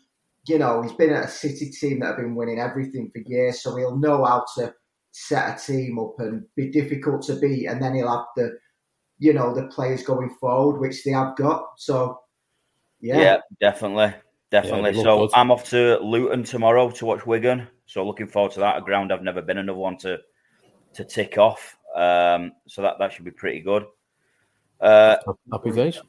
You 0.47 0.59
know, 0.59 0.81
he's 0.81 0.93
been 0.93 1.13
at 1.13 1.25
a 1.25 1.27
City 1.27 1.71
team 1.71 1.99
that 1.99 2.07
have 2.07 2.17
been 2.17 2.35
winning 2.35 2.59
everything 2.59 3.09
for 3.11 3.21
years, 3.25 3.61
so 3.61 3.75
he'll 3.75 3.97
know 3.97 4.23
how 4.23 4.45
to 4.57 4.73
set 5.11 5.57
a 5.59 5.63
team 5.65 5.97
up 5.97 6.15
and 6.19 6.45
be 6.55 6.69
difficult 6.69 7.23
to 7.23 7.35
beat, 7.35 7.67
and 7.67 7.81
then 7.81 7.95
he'll 7.95 8.11
have 8.11 8.25
the, 8.35 8.57
you 9.17 9.33
know, 9.33 9.55
the 9.55 9.67
players 9.67 10.03
going 10.03 10.29
forward, 10.39 10.79
which 10.79 11.03
they 11.03 11.11
have 11.11 11.35
got. 11.35 11.63
So, 11.77 12.19
yeah, 12.99 13.19
yeah, 13.19 13.37
definitely, 13.59 14.13
definitely. 14.51 14.91
Yeah, 14.91 15.03
so 15.03 15.19
good. 15.21 15.31
I'm 15.33 15.51
off 15.51 15.69
to 15.71 15.97
Luton 15.99 16.43
tomorrow 16.43 16.91
to 16.91 17.05
watch 17.05 17.25
Wigan. 17.25 17.67
So 17.87 18.05
looking 18.05 18.27
forward 18.27 18.51
to 18.53 18.59
that. 18.59 18.77
A 18.77 18.81
ground 18.81 19.11
I've 19.11 19.21
never 19.23 19.41
been. 19.41 19.57
Another 19.57 19.77
one 19.77 19.97
to 19.99 20.17
to 20.95 21.05
tick 21.05 21.37
off. 21.37 21.77
Um, 21.95 22.51
so 22.67 22.81
that, 22.81 22.99
that 22.99 23.13
should 23.13 23.25
be 23.25 23.31
pretty 23.31 23.61
good. 23.61 23.85
Uh, 24.81 25.17
Happy 25.51 25.71
days. 25.71 26.01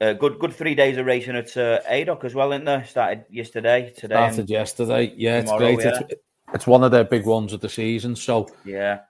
Uh, 0.00 0.12
good, 0.12 0.38
good 0.38 0.52
three 0.52 0.74
days 0.74 0.98
of 0.98 1.06
racing 1.06 1.36
at 1.36 1.56
uh, 1.56 1.80
Haydock 1.86 2.24
as 2.24 2.34
well, 2.34 2.52
isn't 2.52 2.64
there? 2.64 2.84
Started 2.84 3.24
yesterday, 3.30 3.92
today. 3.96 4.14
Started 4.14 4.50
yesterday. 4.50 5.14
Yeah, 5.16 5.40
tomorrow, 5.42 5.66
it's 5.66 5.82
great. 5.82 5.92
Yeah. 5.92 6.00
It's, 6.08 6.20
it's 6.52 6.66
one 6.66 6.84
of 6.84 6.90
their 6.90 7.04
big 7.04 7.24
ones 7.24 7.52
of 7.52 7.60
the 7.60 7.68
season. 7.68 8.16
So 8.16 8.48
yeah, 8.64 9.00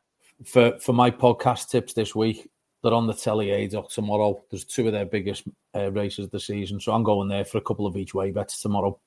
for 0.45 0.79
for 0.81 0.93
my 0.93 1.11
podcast 1.11 1.71
tips 1.71 1.95
this 1.95 2.15
week, 2.15 2.51
they're 2.83 2.93
on 2.93 3.07
the 3.07 3.15
telly 3.15 3.49
Haydock 3.49 3.91
tomorrow. 3.91 4.43
There's 4.51 4.65
two 4.65 4.87
of 4.87 4.93
their 4.93 5.07
biggest 5.07 5.45
uh, 5.75 5.91
races 5.91 6.27
of 6.27 6.31
the 6.31 6.41
season, 6.41 6.81
so 6.81 6.93
I'm 6.93 7.03
going 7.03 7.29
there 7.29 7.45
for 7.45 7.59
a 7.59 7.63
couple 7.63 7.87
of 7.87 7.97
each 7.97 8.15
way 8.15 8.31
bets 8.31 8.61
tomorrow. 8.61 8.99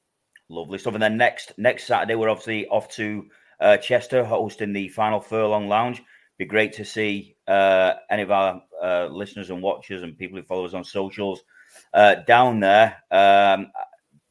Lovely 0.50 0.78
stuff. 0.78 0.96
And 0.96 1.04
then 1.04 1.18
next 1.18 1.54
next 1.58 1.86
Saturday, 1.86 2.16
we're 2.16 2.30
obviously 2.30 2.68
off 2.68 2.90
to 2.96 3.28
uh, 3.60 3.78
Chester 3.78 4.24
hosting 4.24 4.74
the 4.74 4.90
final 4.90 5.20
furlong 5.20 5.68
lounge. 5.68 6.04
Be 6.38 6.46
great 6.46 6.74
to 6.74 6.86
see 6.86 7.36
uh, 7.48 7.94
any 8.10 8.22
of 8.22 8.32
our 8.32 8.62
uh, 8.82 9.08
listeners 9.08 9.50
and 9.50 9.62
watchers 9.62 10.04
and 10.04 10.18
people 10.18 10.38
who 10.38 10.44
follow 10.44 10.66
us 10.66 10.74
on 10.74 10.84
socials 10.84 11.42
uh, 11.94 12.16
down 12.28 12.60
there. 12.60 12.98
Um, 13.12 13.72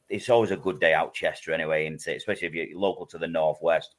it's 0.09 0.29
always 0.29 0.51
a 0.51 0.57
good 0.57 0.79
day 0.79 0.93
out 0.93 1.13
Chester 1.13 1.53
anyway, 1.53 1.85
isn't 1.85 2.07
it? 2.07 2.15
Especially 2.17 2.47
if 2.47 2.53
you're 2.53 2.79
local 2.79 3.05
to 3.07 3.17
the 3.17 3.27
northwest, 3.27 3.95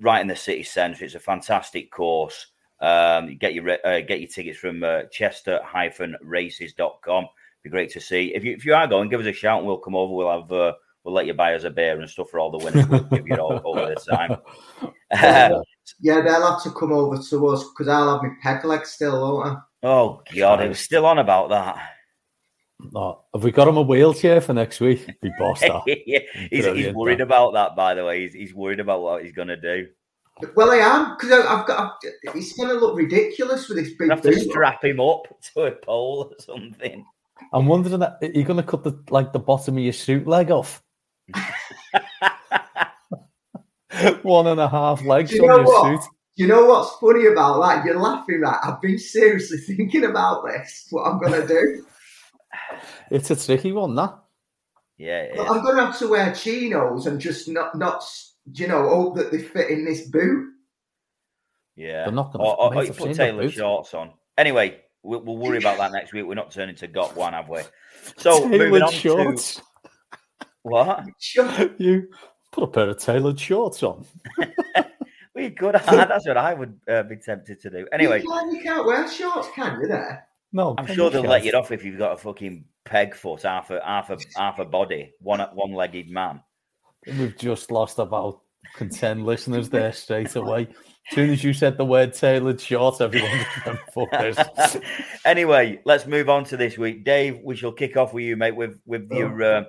right 0.00 0.22
in 0.22 0.26
the 0.26 0.36
city 0.36 0.62
centre. 0.62 1.04
It's 1.04 1.14
a 1.14 1.20
fantastic 1.20 1.90
course. 1.90 2.46
Um, 2.80 3.36
get 3.36 3.52
your 3.54 3.76
uh, 3.84 4.00
get 4.00 4.20
your 4.20 4.28
tickets 4.28 4.58
from 4.58 4.84
uh, 4.84 5.02
Chester-races.com. 5.10 7.26
Be 7.62 7.70
great 7.70 7.90
to 7.90 8.00
see. 8.00 8.34
If 8.34 8.42
you 8.44 8.54
if 8.54 8.64
you 8.64 8.74
are 8.74 8.86
going, 8.86 9.10
give 9.10 9.20
us 9.20 9.26
a 9.26 9.32
shout 9.32 9.58
and 9.58 9.66
we'll 9.66 9.78
come 9.78 9.96
over. 9.96 10.14
We'll 10.14 10.40
have 10.40 10.52
uh, 10.52 10.72
we'll 11.08 11.14
let 11.14 11.26
you 11.26 11.32
buy 11.32 11.54
us 11.54 11.64
a 11.64 11.70
beer 11.70 11.98
and 11.98 12.10
stuff 12.10 12.28
for 12.28 12.38
all 12.38 12.50
the 12.50 12.62
winners. 12.62 12.86
We'll 12.86 13.00
give 13.04 13.26
you 13.26 13.36
all 13.36 13.62
over 13.64 13.94
the 13.94 13.94
time. 13.94 14.36
yeah, 16.00 16.20
they'll 16.20 16.52
have 16.52 16.62
to 16.64 16.70
come 16.70 16.92
over 16.92 17.16
to 17.16 17.46
us 17.48 17.64
because 17.64 17.88
I'll 17.88 18.12
have 18.12 18.22
my 18.22 18.28
peg 18.42 18.62
leg 18.66 18.84
still, 18.84 19.18
won't 19.18 19.48
I? 19.48 19.86
Oh 19.86 20.20
God, 20.36 20.60
he 20.60 20.68
was 20.68 20.80
still 20.80 21.06
on 21.06 21.18
about 21.18 21.48
that. 21.48 21.78
Oh, 22.94 23.24
have 23.32 23.42
we 23.42 23.52
got 23.52 23.68
him 23.68 23.78
a 23.78 23.82
wheelchair 23.82 24.42
for 24.42 24.52
next 24.52 24.80
week? 24.80 25.06
Be 25.22 25.30
bossed 25.38 25.62
yeah, 25.86 26.18
he's, 26.50 26.66
he's, 26.66 26.92
worried 26.92 27.22
about 27.22 27.54
that. 27.54 27.74
By 27.74 27.94
the 27.94 28.04
way, 28.04 28.20
he's, 28.20 28.34
he's 28.34 28.54
worried 28.54 28.80
about 28.80 29.00
what 29.00 29.24
he's 29.24 29.32
going 29.32 29.48
to 29.48 29.56
do. 29.56 29.86
Well, 30.54 30.70
I 30.70 30.76
am 30.76 31.16
because 31.16 31.32
I've 31.32 31.66
got. 31.66 31.96
I've, 32.04 32.34
he's 32.34 32.52
going 32.52 32.68
to 32.68 32.74
look 32.74 32.98
ridiculous 32.98 33.66
with 33.68 33.78
his 33.78 33.94
big. 33.94 34.10
Have 34.10 34.20
to 34.20 34.38
strap 34.38 34.84
him 34.84 35.00
up 35.00 35.22
to 35.54 35.62
a 35.62 35.72
pole 35.72 36.30
or 36.30 36.44
something. 36.44 37.04
I'm 37.52 37.66
wondering, 37.66 38.02
are 38.02 38.18
you're 38.20 38.44
going 38.44 38.58
to 38.58 38.62
cut 38.62 38.84
the 38.84 39.02
like 39.08 39.32
the 39.32 39.38
bottom 39.38 39.78
of 39.78 39.82
your 39.82 39.94
suit 39.94 40.26
leg 40.26 40.50
off? 40.50 40.82
One 44.22 44.46
and 44.46 44.60
a 44.60 44.68
half 44.68 45.02
legs 45.04 45.32
you 45.32 45.42
on 45.42 45.48
your 45.48 45.64
what? 45.64 46.02
suit. 46.02 46.10
You 46.36 46.46
know 46.46 46.66
what's 46.66 46.94
funny 47.00 47.26
about 47.26 47.60
that? 47.62 47.84
You're 47.84 47.98
laughing, 47.98 48.40
right? 48.40 48.58
I've 48.62 48.80
been 48.80 48.98
seriously 48.98 49.58
thinking 49.76 50.04
about 50.04 50.44
this. 50.46 50.86
What 50.90 51.02
I'm 51.02 51.18
going 51.18 51.40
to 51.40 51.46
do. 51.46 51.84
It's 53.10 53.30
a 53.30 53.36
tricky 53.36 53.72
one, 53.72 53.96
that. 53.96 54.16
Yeah, 54.98 55.28
I'm 55.38 55.62
going 55.62 55.76
to 55.76 55.86
have 55.86 55.98
to 56.00 56.08
wear 56.08 56.34
chinos 56.34 57.06
and 57.06 57.20
just 57.20 57.48
not, 57.48 57.76
not, 57.76 58.04
you 58.52 58.66
know, 58.66 58.88
hope 58.88 59.16
that 59.16 59.30
they 59.30 59.38
fit 59.38 59.70
in 59.70 59.84
this 59.84 60.08
boot. 60.08 60.52
Yeah, 61.76 62.04
they're 62.04 62.12
not 62.12 62.32
going 62.32 62.44
to. 62.44 62.50
Or, 62.50 62.72
or, 62.72 62.74
or 62.74 62.84
you 62.84 62.92
put 62.92 63.14
tailored 63.14 63.52
shorts 63.52 63.94
on. 63.94 64.10
Anyway, 64.36 64.80
we'll, 65.04 65.20
we'll, 65.20 65.36
worry 65.36 65.58
about 65.58 65.78
that 65.78 65.92
next 65.92 66.12
week. 66.12 66.26
We're 66.26 66.34
not 66.34 66.50
turning 66.50 66.74
to 66.76 66.88
got 66.88 67.16
one, 67.16 67.32
have 67.32 67.48
we? 67.48 67.60
So 68.16 68.48
tailored 68.48 68.58
moving 68.58 68.82
on 68.82 68.92
shorts. 68.92 69.56
to 69.56 69.62
what? 70.62 71.04
You 71.78 72.08
put 72.52 72.64
a 72.64 72.66
pair 72.66 72.88
of 72.88 72.98
tailored 72.98 73.38
shorts 73.38 73.82
on. 73.82 74.04
we 75.34 75.50
could. 75.50 75.74
That's 75.74 76.26
what 76.26 76.36
I 76.36 76.54
would 76.54 76.80
uh, 76.88 77.02
be 77.04 77.16
tempted 77.16 77.60
to 77.60 77.70
do. 77.70 77.86
Anyway, 77.92 78.22
you 78.22 78.28
can't, 78.28 78.52
you 78.52 78.62
can't 78.62 78.86
wear 78.86 79.08
shorts, 79.08 79.48
can 79.54 79.80
you? 79.80 79.88
There. 79.88 80.26
No, 80.52 80.74
I'm 80.78 80.86
sure 80.86 81.10
they'll 81.10 81.22
let 81.22 81.44
you 81.44 81.52
off 81.52 81.72
if 81.72 81.84
you've 81.84 81.98
got 81.98 82.12
a 82.12 82.16
fucking 82.16 82.64
peg 82.84 83.14
foot, 83.14 83.42
half 83.42 83.70
a 83.70 83.80
half 83.84 84.10
a 84.10 84.18
half 84.36 84.58
a 84.58 84.64
body, 84.64 85.12
one 85.20 85.40
one 85.54 85.72
legged 85.72 86.10
man. 86.10 86.40
We've 87.06 87.36
just 87.36 87.70
lost 87.70 87.98
about 87.98 88.40
ten 88.90 89.24
listeners 89.24 89.68
there 89.70 89.92
straight 89.92 90.34
away. 90.36 90.68
As 91.10 91.14
soon 91.14 91.30
as 91.30 91.44
you 91.44 91.52
said 91.52 91.76
the 91.76 91.84
word 91.84 92.14
tailored 92.14 92.60
shorts, 92.60 93.00
everyone 93.00 93.30
fuckers. 93.94 94.82
anyway, 95.24 95.80
let's 95.84 96.06
move 96.06 96.28
on 96.28 96.44
to 96.44 96.56
this 96.56 96.78
week. 96.78 97.04
Dave, 97.04 97.40
we 97.44 97.54
shall 97.54 97.72
kick 97.72 97.96
off 97.96 98.14
with 98.14 98.24
you, 98.24 98.36
mate, 98.36 98.56
with 98.56 98.80
with 98.86 99.06
oh. 99.12 99.18
your 99.18 99.42
uh, 99.42 99.64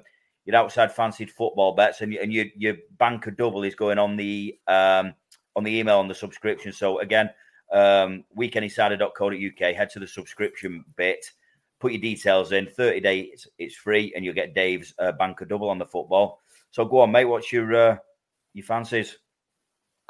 your 0.45 0.55
outside 0.55 0.91
fancied 0.91 1.31
football 1.31 1.73
bets, 1.73 2.01
and, 2.01 2.13
and 2.13 2.33
your 2.33 2.45
your 2.55 2.75
banker 2.97 3.31
double 3.31 3.63
is 3.63 3.75
going 3.75 3.97
on 3.97 4.15
the 4.15 4.57
um, 4.67 5.13
on 5.55 5.63
the 5.63 5.77
email 5.77 5.99
on 5.99 6.07
the 6.07 6.15
subscription. 6.15 6.71
So 6.71 6.99
again, 6.99 7.29
um, 7.71 8.23
weekendinsider.co.uk. 8.37 9.75
Head 9.75 9.89
to 9.91 9.99
the 9.99 10.07
subscription 10.07 10.83
bit, 10.95 11.31
put 11.79 11.91
your 11.91 12.01
details 12.01 12.51
in. 12.51 12.67
Thirty 12.67 12.99
days, 12.99 13.47
it's 13.57 13.75
free, 13.75 14.13
and 14.15 14.23
you'll 14.23 14.33
get 14.33 14.55
Dave's 14.55 14.93
uh, 14.99 15.11
banker 15.13 15.45
double 15.45 15.69
on 15.69 15.77
the 15.77 15.85
football. 15.85 16.41
So 16.71 16.85
go 16.85 17.01
on, 17.01 17.11
mate. 17.11 17.25
What's 17.25 17.51
your 17.51 17.75
uh, 17.75 17.97
your 18.53 18.65
fancies? 18.65 19.17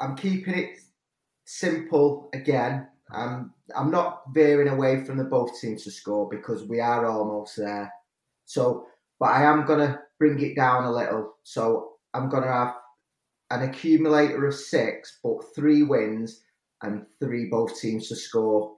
I'm 0.00 0.16
keeping 0.16 0.54
it 0.54 0.78
simple 1.44 2.30
again. 2.32 2.86
I'm 3.12 3.52
I'm 3.74 3.90
not 3.90 4.22
veering 4.32 4.68
away 4.68 5.04
from 5.04 5.18
the 5.18 5.24
both 5.24 5.60
teams 5.60 5.84
to 5.84 5.90
score 5.90 6.28
because 6.28 6.64
we 6.64 6.80
are 6.80 7.06
almost 7.06 7.56
there. 7.56 7.92
So, 8.44 8.86
but 9.20 9.26
I 9.26 9.44
am 9.44 9.64
gonna 9.66 10.00
bring 10.18 10.40
it 10.40 10.56
down 10.56 10.84
a 10.84 10.92
little. 10.92 11.36
So 11.42 11.90
I'm 12.14 12.28
going 12.28 12.44
to 12.44 12.52
have 12.52 12.74
an 13.50 13.68
accumulator 13.68 14.46
of 14.46 14.54
six, 14.54 15.18
but 15.22 15.54
three 15.54 15.82
wins 15.82 16.42
and 16.82 17.06
three 17.18 17.46
both 17.46 17.80
teams 17.80 18.08
to 18.08 18.16
score. 18.16 18.76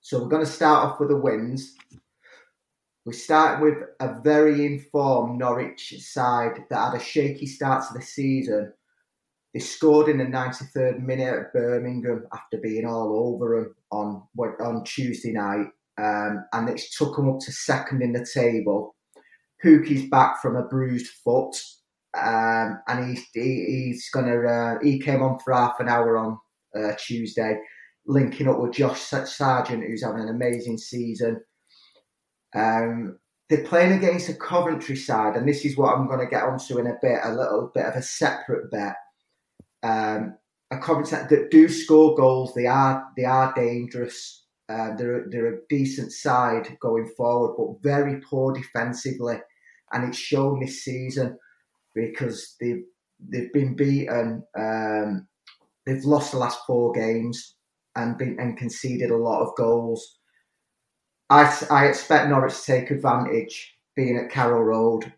So 0.00 0.22
we're 0.22 0.28
going 0.28 0.44
to 0.44 0.50
start 0.50 0.84
off 0.84 1.00
with 1.00 1.08
the 1.08 1.16
wins. 1.16 1.74
We 3.06 3.12
start 3.12 3.62
with 3.62 3.74
a 4.00 4.20
very 4.22 4.64
informed 4.66 5.38
Norwich 5.38 5.94
side 6.00 6.64
that 6.68 6.92
had 6.92 7.00
a 7.00 7.02
shaky 7.02 7.46
start 7.46 7.84
to 7.88 7.94
the 7.94 8.04
season. 8.04 8.72
They 9.52 9.60
scored 9.60 10.08
in 10.08 10.18
the 10.18 10.24
93rd 10.24 11.00
minute 11.00 11.32
at 11.32 11.52
Birmingham 11.52 12.26
after 12.32 12.58
being 12.58 12.86
all 12.86 13.34
over 13.34 13.60
them 13.60 13.74
on 13.92 14.22
on 14.60 14.84
Tuesday 14.84 15.32
night, 15.32 15.68
um, 15.96 16.44
and 16.52 16.68
it 16.68 16.82
took 16.96 17.14
them 17.14 17.28
up 17.28 17.40
to 17.40 17.52
second 17.52 18.02
in 18.02 18.12
the 18.12 18.26
table 18.34 18.96
Pukki's 19.64 20.08
back 20.10 20.42
from 20.42 20.56
a 20.56 20.62
bruised 20.62 21.10
foot, 21.24 21.56
um, 22.16 22.80
and 22.86 23.08
he's 23.08 23.24
he, 23.32 23.64
he's 23.66 24.10
gonna 24.10 24.40
uh, 24.40 24.78
he 24.82 24.98
came 24.98 25.22
on 25.22 25.38
for 25.38 25.54
half 25.54 25.80
an 25.80 25.88
hour 25.88 26.18
on 26.18 26.38
uh, 26.76 26.92
Tuesday, 26.98 27.58
linking 28.06 28.48
up 28.48 28.60
with 28.60 28.72
Josh 28.72 29.00
Sargent, 29.00 29.84
who's 29.84 30.04
having 30.04 30.22
an 30.22 30.28
amazing 30.28 30.78
season. 30.78 31.40
Um, 32.54 33.18
they're 33.48 33.64
playing 33.64 33.92
against 33.92 34.28
a 34.28 34.34
Coventry 34.34 34.96
side, 34.96 35.36
and 35.36 35.48
this 35.48 35.64
is 35.64 35.76
what 35.76 35.94
I'm 35.94 36.06
going 36.06 36.20
to 36.20 36.26
get 36.26 36.44
onto 36.44 36.78
in 36.78 36.86
a 36.86 36.96
bit, 37.02 37.20
a 37.22 37.34
little 37.34 37.70
bit 37.74 37.84
of 37.84 37.94
a 37.94 38.02
separate 38.02 38.70
bet. 38.70 38.96
Um, 39.82 40.36
a 40.70 40.78
Coventry 40.78 41.18
that 41.28 41.50
do 41.50 41.68
score 41.68 42.14
goals, 42.14 42.54
they 42.54 42.66
are 42.66 43.04
they 43.16 43.24
are 43.24 43.52
dangerous. 43.54 44.46
Uh, 44.68 44.96
they're 44.96 45.26
they're 45.30 45.54
a 45.54 45.58
decent 45.68 46.12
side 46.12 46.76
going 46.80 47.10
forward, 47.16 47.54
but 47.56 47.82
very 47.82 48.20
poor 48.20 48.52
defensively, 48.52 49.36
and 49.94 50.08
it's 50.08 50.18
shown 50.18 50.60
this 50.60 50.84
season 50.84 51.38
because 51.94 52.56
they've 52.60 52.82
they've 53.28 53.52
been 53.52 53.74
beaten. 53.74 54.42
Um, 54.58 55.26
they've 55.86 56.04
lost 56.04 56.32
the 56.32 56.38
last 56.38 56.58
four 56.66 56.92
games 56.92 57.56
and 57.96 58.18
been 58.18 58.36
and 58.38 58.58
conceded 58.58 59.10
a 59.10 59.16
lot 59.16 59.42
of 59.42 59.56
goals. 59.56 60.18
I, 61.30 61.66
I 61.70 61.86
expect 61.86 62.28
Norwich 62.28 62.54
to 62.54 62.64
take 62.64 62.90
advantage 62.90 63.74
being 63.96 64.18
at 64.18 64.30
Carrow 64.30 64.60
Road, 64.60 65.10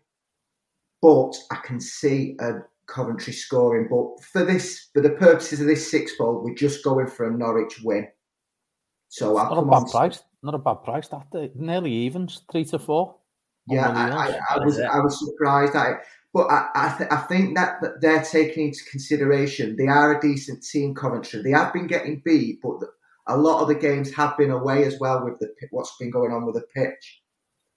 but 1.01 1.35
I 1.51 1.55
can 1.65 1.81
see 1.81 2.37
a 2.39 2.59
Coventry 2.87 3.33
scoring. 3.33 3.87
But 3.89 4.23
for 4.23 4.45
this, 4.45 4.89
for 4.93 5.01
the 5.01 5.09
purposes 5.09 5.59
of 5.59 5.67
this 5.67 5.91
six 5.91 6.13
ball, 6.17 6.41
we're 6.41 6.55
just 6.55 6.83
going 6.83 7.07
for 7.07 7.27
a 7.27 7.37
Norwich 7.37 7.81
win. 7.83 8.07
So 9.09 9.33
not 9.33 9.57
a 9.57 9.65
bad 9.65 9.91
price. 9.91 10.23
Not 10.41 10.55
a 10.55 10.59
bad 10.59 10.83
price. 10.83 11.07
That 11.09 11.51
nearly 11.55 11.91
evens, 11.91 12.43
three 12.49 12.63
to 12.65 12.79
four. 12.79 13.16
Yeah, 13.67 13.89
I, 13.89 14.09
I, 14.27 14.39
I, 14.55 14.65
was 14.65 14.79
I 14.79 14.99
was 14.99 15.19
surprised 15.19 15.75
at 15.75 15.91
it, 15.91 15.97
but 16.33 16.47
I 16.49 16.69
I, 16.73 16.95
th- 16.97 17.11
I 17.11 17.17
think 17.17 17.57
that, 17.57 17.81
that 17.81 18.01
they're 18.01 18.23
taking 18.23 18.67
into 18.67 18.83
consideration 18.89 19.75
they 19.75 19.87
are 19.87 20.17
a 20.17 20.21
decent 20.21 20.63
team, 20.63 20.95
Coventry. 20.95 21.41
They 21.41 21.51
have 21.51 21.73
been 21.73 21.87
getting 21.87 22.21
beat, 22.23 22.59
but 22.61 22.79
the, 22.79 22.87
a 23.27 23.37
lot 23.37 23.61
of 23.61 23.67
the 23.67 23.75
games 23.75 24.13
have 24.13 24.37
been 24.37 24.51
away 24.51 24.85
as 24.85 24.99
well 24.99 25.25
with 25.25 25.39
the 25.39 25.49
what's 25.71 25.95
been 25.97 26.11
going 26.11 26.31
on 26.31 26.45
with 26.45 26.55
the 26.55 26.65
pitch. 26.73 27.21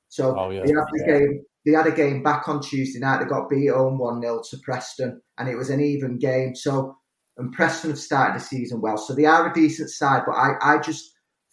So 0.09 0.37
oh, 0.38 0.50
yeah. 0.50 0.62
they 0.64 0.73
had 0.73 0.87
the 0.92 1.04
yeah. 1.06 1.18
game. 1.18 1.44
They 1.66 1.73
had 1.73 1.87
a 1.87 1.92
game 1.92 2.23
back 2.23 2.49
on 2.49 2.62
Tuesday 2.62 3.00
night. 3.00 3.18
They 3.18 3.26
got 3.26 3.50
beat 3.50 3.68
home 3.68 3.99
one 3.99 4.23
0 4.23 4.42
to 4.50 4.59
Preston, 4.62 5.20
and 5.38 5.49
it 5.49 5.56
was 5.56 5.70
an 5.70 5.80
even 5.80 6.18
game. 6.18 6.54
So 6.54 6.97
and 7.37 7.52
Preston 7.52 7.90
have 7.90 7.99
started 7.99 8.40
the 8.40 8.44
season 8.44 8.80
well, 8.80 8.99
so 8.99 9.14
they 9.14 9.25
are 9.25 9.50
a 9.50 9.54
decent 9.54 9.90
side. 9.90 10.23
But 10.26 10.35
I, 10.35 10.54
I 10.61 10.78
just 10.78 11.12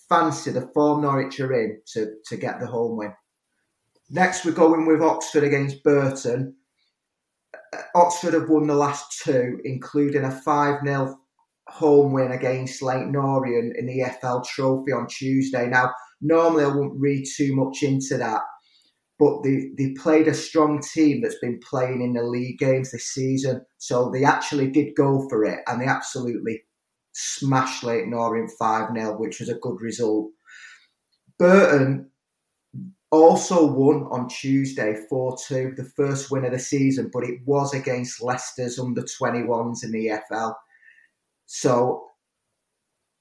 fancy 0.10 0.51
the 0.51 0.70
form 0.74 1.01
Norwich 1.01 1.39
are 1.39 1.53
in 1.53 1.82
to 1.94 2.13
to 2.25 2.38
get 2.38 2.60
the 2.60 2.67
home 2.67 2.98
win. 2.98 3.13
Next, 4.10 4.46
we're 4.46 4.52
going 4.54 4.86
with 4.86 5.02
Oxford 5.02 5.44
against 5.44 5.84
Burton. 5.84 6.56
Uh, 7.54 7.82
Oxford 7.96 8.34
have 8.34 8.50
won 8.50 8.68
the 8.68 8.76
last 8.76 9.22
two, 9.22 9.60
including 9.66 10.24
a 10.24 10.32
5 10.32 10.80
0 10.86 11.20
home 11.68 12.14
win 12.14 12.32
against 12.32 12.82
Leyton 12.82 13.16
Orient 13.18 13.76
in 13.76 13.86
the 13.86 14.00
EFL 14.00 14.46
Trophy 14.46 14.94
on 14.94 15.08
Tuesday. 15.08 15.68
Now, 15.68 15.92
normally 16.22 16.64
I 16.64 16.68
wouldn't 16.68 17.00
read 17.00 17.26
too 17.36 17.54
much 17.54 17.84
into 17.84 18.18
that, 18.18 18.44
but 19.20 19.44
they, 19.44 19.72
they 19.78 19.92
played 19.92 20.30
a 20.30 20.34
strong 20.34 20.82
team 20.82 21.22
that's 21.22 21.40
been 21.40 21.60
playing 21.60 22.02
in 22.02 22.14
the 22.14 22.24
league 22.24 22.60
games 22.60 22.92
this 22.92 23.14
season. 23.14 23.66
So 23.78 24.10
they 24.10 24.24
actually 24.24 24.72
did 24.72 24.96
go 24.96 25.28
for 25.28 25.44
it 25.44 25.60
and 25.68 25.82
they 25.82 25.86
absolutely 25.86 26.64
smashed 27.12 27.84
Leyton 27.84 28.14
Orient 28.14 28.52
5 28.58 28.94
0, 28.96 29.18
which 29.18 29.42
was 29.42 29.50
a 29.50 29.56
good 29.56 29.82
result. 29.82 30.30
Burton 31.38 32.10
also 33.12 33.65
won 33.65 34.04
on 34.12 34.28
Tuesday 34.28 34.96
4 35.10 35.38
2, 35.48 35.74
the 35.78 35.84
first 35.96 36.30
win 36.30 36.46
of 36.46 36.52
the 36.52 36.60
season, 36.60 37.10
but 37.12 37.24
it 37.24 37.39
was 37.46 37.74
against 37.74 38.22
Leicester's 38.22 38.80
under 38.80 39.02
21s 39.02 39.84
in 39.84 39.91
the 39.91 40.20
EFL. 40.32 40.54
So, 41.46 42.06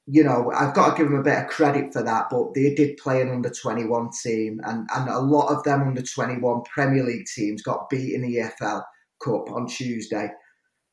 you 0.06 0.24
know, 0.24 0.50
I've 0.52 0.74
got 0.74 0.90
to 0.90 0.96
give 0.96 1.10
them 1.10 1.20
a 1.20 1.22
bit 1.22 1.38
of 1.38 1.48
credit 1.48 1.92
for 1.92 2.02
that, 2.02 2.26
but 2.30 2.54
they 2.54 2.74
did 2.74 2.96
play 2.96 3.22
an 3.22 3.30
under 3.30 3.50
21 3.50 4.10
team, 4.22 4.60
and, 4.64 4.88
and 4.94 5.08
a 5.08 5.18
lot 5.18 5.52
of 5.52 5.62
them 5.64 5.82
under 5.82 6.02
21 6.02 6.62
Premier 6.64 7.04
League 7.04 7.26
teams 7.34 7.62
got 7.62 7.88
beat 7.88 8.14
in 8.14 8.22
the 8.22 8.36
EFL 8.36 8.82
Cup 9.22 9.50
on 9.50 9.66
Tuesday. 9.66 10.30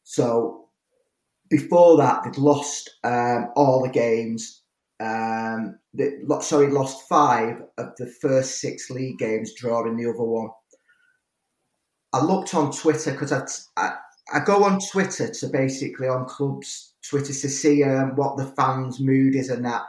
So, 0.04 0.68
before 1.50 1.98
that, 1.98 2.24
they'd 2.24 2.38
lost 2.38 2.90
um, 3.04 3.50
all 3.56 3.84
the 3.84 3.90
games. 3.90 4.63
Um, 5.04 5.80
they, 5.94 6.12
sorry, 6.42 6.68
lost 6.72 7.08
five 7.10 7.58
of 7.78 7.90
the 7.98 8.08
first 8.22 8.62
six 8.62 8.90
league 8.90 9.20
games, 9.20 9.54
drawing 9.54 9.98
the 9.98 10.10
other 10.10 10.24
one. 10.24 10.50
I 12.14 12.24
looked 12.24 12.54
on 12.54 12.72
Twitter 12.72 13.12
because 13.12 13.32
I, 13.32 13.44
I, 13.76 13.96
I 14.34 14.40
go 14.40 14.64
on 14.64 14.80
Twitter 14.80 15.30
to 15.30 15.48
basically 15.48 16.08
on 16.08 16.26
clubs 16.26 16.94
Twitter 17.08 17.34
to 17.34 17.50
see 17.50 17.84
um, 17.84 18.16
what 18.16 18.38
the 18.38 18.46
fans' 18.46 19.00
mood 19.00 19.36
is 19.36 19.50
and 19.50 19.66
that. 19.66 19.84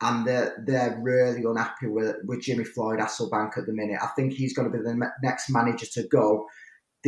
And 0.00 0.24
they're, 0.24 0.62
they're 0.64 1.00
really 1.02 1.42
unhappy 1.42 1.88
with, 1.88 2.16
with 2.24 2.42
Jimmy 2.42 2.62
Floyd 2.62 3.00
Hasselbaink 3.00 3.58
at 3.58 3.66
the 3.66 3.72
minute. 3.72 3.98
I 4.00 4.08
think 4.14 4.32
he's 4.32 4.54
going 4.54 4.70
to 4.70 4.78
be 4.78 4.84
the 4.84 5.10
next 5.24 5.50
manager 5.50 5.86
to 5.94 6.06
go. 6.06 6.46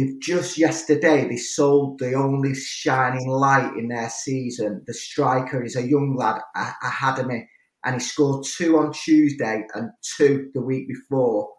They've 0.00 0.18
just 0.18 0.56
yesterday 0.56 1.28
they 1.28 1.36
sold 1.36 1.98
the 1.98 2.14
only 2.14 2.54
shining 2.54 3.28
light 3.28 3.76
in 3.76 3.88
their 3.88 4.08
season. 4.08 4.82
The 4.86 4.94
striker 4.94 5.62
is 5.62 5.76
a 5.76 5.86
young 5.86 6.16
lad, 6.16 6.40
Academy, 6.56 7.50
and 7.84 7.96
he 7.96 8.00
scored 8.00 8.46
two 8.46 8.78
on 8.78 8.94
Tuesday 8.94 9.66
and 9.74 9.90
two 10.16 10.50
the 10.54 10.62
week 10.62 10.88
before. 10.88 11.50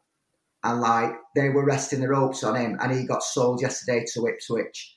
And 0.64 0.82
like 0.82 1.12
they 1.36 1.50
were 1.50 1.64
resting 1.64 2.00
their 2.00 2.16
hopes 2.16 2.44
on 2.44 2.56
him, 2.56 2.80
and 2.82 2.92
he 2.92 3.06
got 3.06 3.22
sold 3.22 3.62
yesterday 3.62 4.06
to 4.14 4.26
Ipswich. 4.26 4.96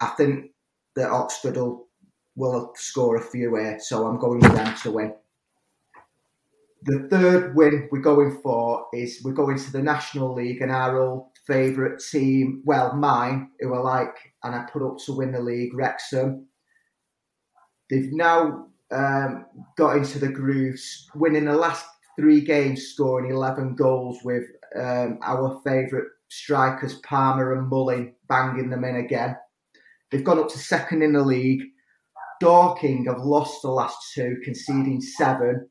I 0.00 0.08
think 0.08 0.50
that 0.96 1.10
Oxford 1.10 1.56
will 1.56 1.86
will 2.34 2.72
score 2.74 3.16
a 3.16 3.22
few 3.22 3.54
here, 3.54 3.78
so 3.78 4.08
I'm 4.08 4.18
going 4.18 4.40
with 4.40 4.54
them 4.54 4.74
to 4.82 4.90
win. 4.90 5.14
The 6.82 7.06
third 7.08 7.54
win 7.54 7.88
we're 7.92 8.00
going 8.00 8.40
for 8.42 8.86
is 8.92 9.22
we're 9.22 9.34
going 9.34 9.58
to 9.58 9.72
the 9.72 9.82
National 9.82 10.34
League 10.34 10.62
and 10.62 10.72
our 10.72 11.00
old 11.00 11.31
favourite 11.46 12.00
team, 12.00 12.62
well, 12.64 12.94
mine, 12.94 13.50
who 13.60 13.74
I 13.74 13.78
like 13.78 14.16
and 14.42 14.54
I 14.54 14.64
put 14.72 14.82
up 14.82 14.98
to 15.04 15.12
win 15.12 15.32
the 15.32 15.40
league, 15.40 15.74
Wrexham. 15.74 16.46
They've 17.90 18.12
now 18.12 18.68
um, 18.90 19.46
got 19.76 19.96
into 19.96 20.18
the 20.18 20.28
grooves, 20.28 21.08
winning 21.14 21.46
the 21.46 21.56
last 21.56 21.84
three 22.16 22.40
games, 22.40 22.88
scoring 22.88 23.30
11 23.30 23.74
goals 23.74 24.18
with 24.24 24.44
um, 24.78 25.18
our 25.22 25.60
favourite 25.64 26.08
strikers, 26.28 26.94
Palmer 27.00 27.54
and 27.54 27.68
Mullin, 27.68 28.14
banging 28.28 28.70
them 28.70 28.84
in 28.84 28.96
again. 28.96 29.36
They've 30.10 30.24
gone 30.24 30.38
up 30.38 30.50
to 30.50 30.58
second 30.58 31.02
in 31.02 31.12
the 31.12 31.22
league 31.22 31.62
Dorking 32.42 33.04
have 33.04 33.20
lost 33.20 33.62
the 33.62 33.70
last 33.70 34.12
two, 34.12 34.36
conceding 34.42 35.00
seven. 35.00 35.68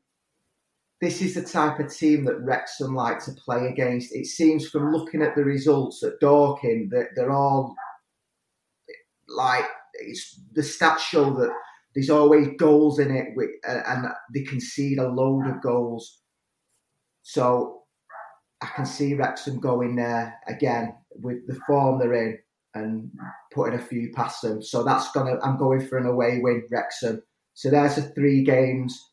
This 1.02 1.20
is 1.20 1.34
the 1.34 1.42
type 1.42 1.80
of 1.80 1.92
team 1.92 2.24
that 2.26 2.40
Wrexham 2.42 2.94
like 2.94 3.18
to 3.24 3.32
play 3.32 3.66
against. 3.66 4.14
It 4.14 4.26
seems 4.26 4.68
from 4.68 4.92
looking 4.92 5.20
at 5.20 5.34
the 5.34 5.42
results 5.42 6.00
at 6.04 6.20
Dorking 6.20 6.90
that 6.92 7.08
they're 7.16 7.32
all 7.32 7.74
like 9.26 9.64
the 10.52 10.62
stats 10.62 11.00
show 11.00 11.34
that 11.34 11.52
there's 11.92 12.08
always 12.08 12.50
goals 12.56 13.00
in 13.00 13.10
it, 13.10 13.36
uh, 13.68 13.80
and 13.88 14.06
they 14.32 14.42
concede 14.44 14.98
a 14.98 15.08
load 15.08 15.48
of 15.48 15.60
goals. 15.60 16.20
So 17.22 17.82
I 18.60 18.66
can 18.66 18.86
see 18.86 19.14
Wrexham 19.14 19.58
going 19.58 19.96
there 19.96 20.38
again 20.46 20.94
with 21.16 21.44
the 21.48 21.58
form 21.66 21.98
they're 21.98 22.14
in 22.14 22.38
and 22.74 23.10
putting 23.52 23.76
a 23.76 23.82
few 23.82 24.12
past 24.12 24.42
them. 24.42 24.62
So 24.62 24.84
that's 24.84 25.10
gonna. 25.10 25.40
I'm 25.42 25.58
going 25.58 25.84
for 25.84 25.98
an 25.98 26.06
away 26.06 26.38
win, 26.40 26.62
Wrexham. 26.70 27.24
So 27.54 27.70
there's 27.70 27.96
the 27.96 28.02
three 28.02 28.44
games 28.44 29.10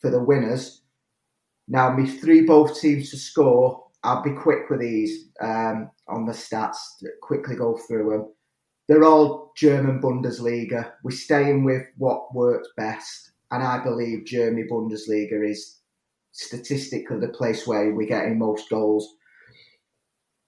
for 0.00 0.08
the 0.08 0.22
winners. 0.22 0.82
Now, 1.68 1.92
me 1.92 2.06
three 2.06 2.42
both 2.42 2.80
teams 2.80 3.10
to 3.10 3.16
score. 3.16 3.84
I'll 4.04 4.22
be 4.22 4.32
quick 4.32 4.70
with 4.70 4.80
these 4.80 5.28
um, 5.40 5.90
on 6.08 6.26
the 6.26 6.32
stats. 6.32 6.76
Quickly 7.22 7.56
go 7.56 7.76
through 7.88 8.10
them. 8.10 8.32
They're 8.88 9.04
all 9.04 9.52
German 9.56 10.00
Bundesliga. 10.00 10.92
We're 11.02 11.10
staying 11.10 11.64
with 11.64 11.82
what 11.96 12.32
works 12.34 12.68
best, 12.76 13.32
and 13.50 13.62
I 13.64 13.82
believe 13.82 14.26
Germany 14.26 14.64
Bundesliga 14.70 15.48
is 15.48 15.80
statistically 16.30 17.18
the 17.18 17.28
place 17.28 17.66
where 17.66 17.92
we're 17.92 18.06
getting 18.06 18.38
most 18.38 18.68
goals. 18.70 19.15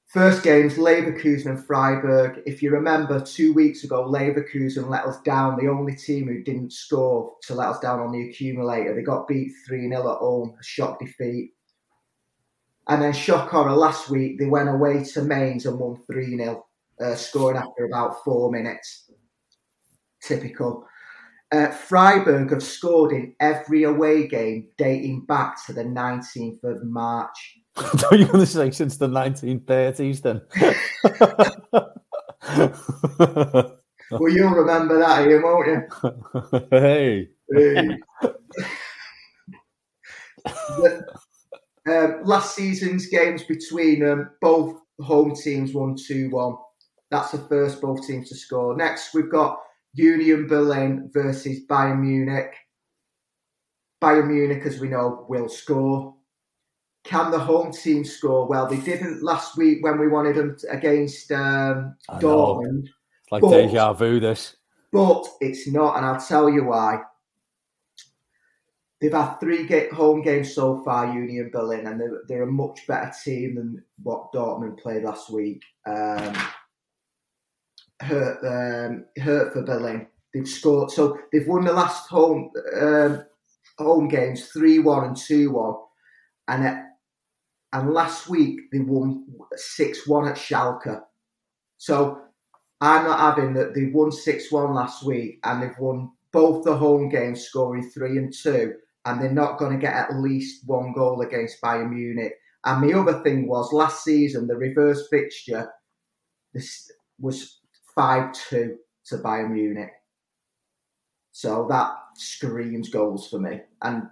First 0.09 0.43
games, 0.43 0.79
Leverkusen 0.79 1.51
and 1.51 1.67
Freiburg. 1.67 2.41
If 2.47 2.63
you 2.63 2.71
remember, 2.71 3.21
two 3.21 3.53
weeks 3.53 3.85
ago, 3.85 4.09
Leverkusen 4.09 4.89
let 4.89 5.05
us 5.05 5.21
down, 5.21 5.59
the 5.59 5.69
only 5.69 5.95
team 5.95 6.29
who 6.29 6.43
didn't 6.43 6.73
score 6.73 7.35
to 7.43 7.55
let 7.55 7.69
us 7.69 7.79
down 7.81 8.01
on 8.01 8.13
the 8.13 8.31
accumulator. 8.31 8.95
They 8.95 9.03
got 9.03 9.29
beat 9.29 9.53
3 9.67 9.87
0 9.87 10.01
at 10.01 10.19
home, 10.19 10.57
a 10.59 10.65
shock 10.65 10.99
defeat. 10.99 11.53
And 12.89 13.03
then 13.03 13.13
shock 13.13 13.51
horror 13.51 13.75
last 13.75 14.09
week, 14.09 14.39
they 14.39 14.47
went 14.47 14.71
away 14.71 15.05
to 15.05 15.23
Mainz 15.25 15.67
and 15.67 15.79
won 15.79 16.01
3 16.11 16.39
0, 16.39 16.67
uh, 17.03 17.15
scoring 17.15 17.59
after 17.59 17.85
about 17.85 18.25
four 18.25 18.51
minutes. 18.51 19.11
Typical. 20.23 20.87
Uh, 21.53 21.69
Freiburg 21.69 22.51
have 22.51 22.63
scored 22.63 23.13
in 23.13 23.35
every 23.41 23.83
away 23.83 24.27
game 24.27 24.69
dating 24.79 25.27
back 25.27 25.63
to 25.67 25.75
the 25.75 25.85
19th 25.85 26.65
of 26.65 26.83
March 26.85 27.58
are 28.11 28.17
you 28.17 28.27
going 28.27 28.41
to 28.41 28.47
say 28.47 28.71
since 28.71 28.97
the 28.97 29.09
1930s 29.09 30.23
then? 30.23 30.43
well, 34.11 34.33
you'll 34.33 34.51
remember 34.51 34.99
that, 34.99 35.27
Ian, 35.27 35.43
won't 35.43 35.67
you? 35.67 35.83
hey. 36.71 37.29
Hey. 37.51 37.89
The- 40.45 41.07
um, 41.89 42.21
last 42.25 42.55
season's 42.55 43.07
games 43.07 43.45
between 43.45 44.07
um, 44.07 44.31
both 44.43 44.77
home 45.01 45.35
teams 45.35 45.73
won 45.73 45.97
2 45.97 46.31
1. 46.31 46.57
That's 47.11 47.31
the 47.31 47.39
first 47.39 47.81
both 47.81 48.07
teams 48.07 48.29
to 48.29 48.37
score. 48.37 48.77
Next, 48.77 49.15
we've 49.15 49.31
got 49.31 49.59
Union 49.95 50.47
Berlin 50.47 51.11
versus 51.15 51.61
Bayern 51.67 52.01
Munich. 52.01 52.53
Bayern 54.03 54.29
Munich, 54.29 54.63
as 54.67 54.79
we 54.81 54.89
know, 54.89 55.25
will 55.29 55.49
score. 55.49 56.15
Can 57.05 57.31
the 57.31 57.39
home 57.39 57.73
team 57.73 58.05
score? 58.05 58.47
Well, 58.47 58.67
they 58.67 58.77
didn't 58.79 59.23
last 59.23 59.57
week 59.57 59.83
when 59.83 59.99
we 59.99 60.09
wanted 60.09 60.37
them 60.37 60.57
to, 60.59 60.71
against 60.71 61.31
um, 61.33 61.97
Dortmund, 62.13 62.89
like 63.31 63.41
But- 63.43 63.51
deja 63.51 63.93
vu, 63.95 64.21
this. 64.21 64.57
but 64.93 65.27
it's 65.41 65.67
not, 65.69 65.97
and 65.97 66.05
I'll 66.05 66.21
tell 66.21 66.51
you 66.51 66.65
why. 66.65 67.01
They've 69.01 69.13
had 69.13 69.37
three 69.39 69.65
ga- 69.65 69.91
home 69.91 70.23
games 70.23 70.53
so 70.53 70.83
far, 70.85 71.15
Union 71.15 71.51
Berlin, 71.53 71.87
and 71.87 72.01
they're, 72.01 72.23
they're 72.27 72.43
a 72.43 72.47
much 72.51 72.85
better 72.89 73.13
team 73.25 73.55
than 73.55 73.85
what 74.03 74.33
Dortmund 74.33 74.79
played 74.81 75.05
last 75.05 75.31
week. 75.31 75.63
Um, 75.87 76.37
hurt, 78.01 78.45
um, 78.45 79.05
Hertha 79.17 79.63
Berlin. 79.63 80.09
They've 80.35 80.49
scored, 80.49 80.91
so 80.91 81.17
they've 81.33 81.47
won 81.47 81.65
the 81.65 81.73
last 81.73 82.09
home 82.09 82.51
um, 82.81 83.25
home 83.79 84.09
games 84.09 84.49
three 84.49 84.81
one 84.81 85.05
and 85.05 85.17
two 85.17 85.53
one, 85.53 85.77
and 86.49 86.83
and 87.73 87.93
last 87.93 88.29
week 88.29 88.61
they 88.73 88.81
won 88.81 89.27
six 89.57 90.07
one 90.07 90.29
at 90.29 90.37
Schalke. 90.37 91.03
So 91.77 92.23
I'm 92.81 93.05
not 93.05 93.19
having 93.19 93.55
that 93.55 93.75
they 93.75 93.87
won 93.87 94.13
6 94.13 94.53
1 94.53 94.75
last 94.75 95.05
week 95.05 95.41
and 95.45 95.63
they've 95.63 95.79
won 95.79 96.13
both 96.33 96.65
the 96.65 96.77
home 96.77 97.09
games 97.09 97.43
scoring 97.43 97.91
3 97.91 98.19
and 98.19 98.33
2, 98.33 98.75
and 99.07 99.21
they're 99.21 99.33
not 99.33 99.59
going 99.59 99.73
to 99.73 99.81
get 99.81 99.95
at 99.95 100.17
least 100.17 100.67
one 100.67 100.93
goal 100.93 101.23
against 101.23 101.61
Bayern 101.61 101.91
Munich. 101.91 102.35
And 102.65 102.89
the 102.89 102.99
other 102.99 103.23
thing 103.23 103.49
was 103.49 103.73
last 103.73 104.05
season, 104.05 104.47
the 104.47 104.57
reverse 104.57 105.09
fixture 105.09 105.71
this 106.53 106.91
was 107.19 107.61
5 107.95 108.33
2 108.33 108.77
to 109.07 109.19
Bayern 109.19 109.53
Munich. 109.53 109.91
So 111.33 111.67
that 111.71 111.95
screams 112.17 112.89
goals 112.91 113.29
for 113.29 113.39
me. 113.39 113.61
And 113.83 114.05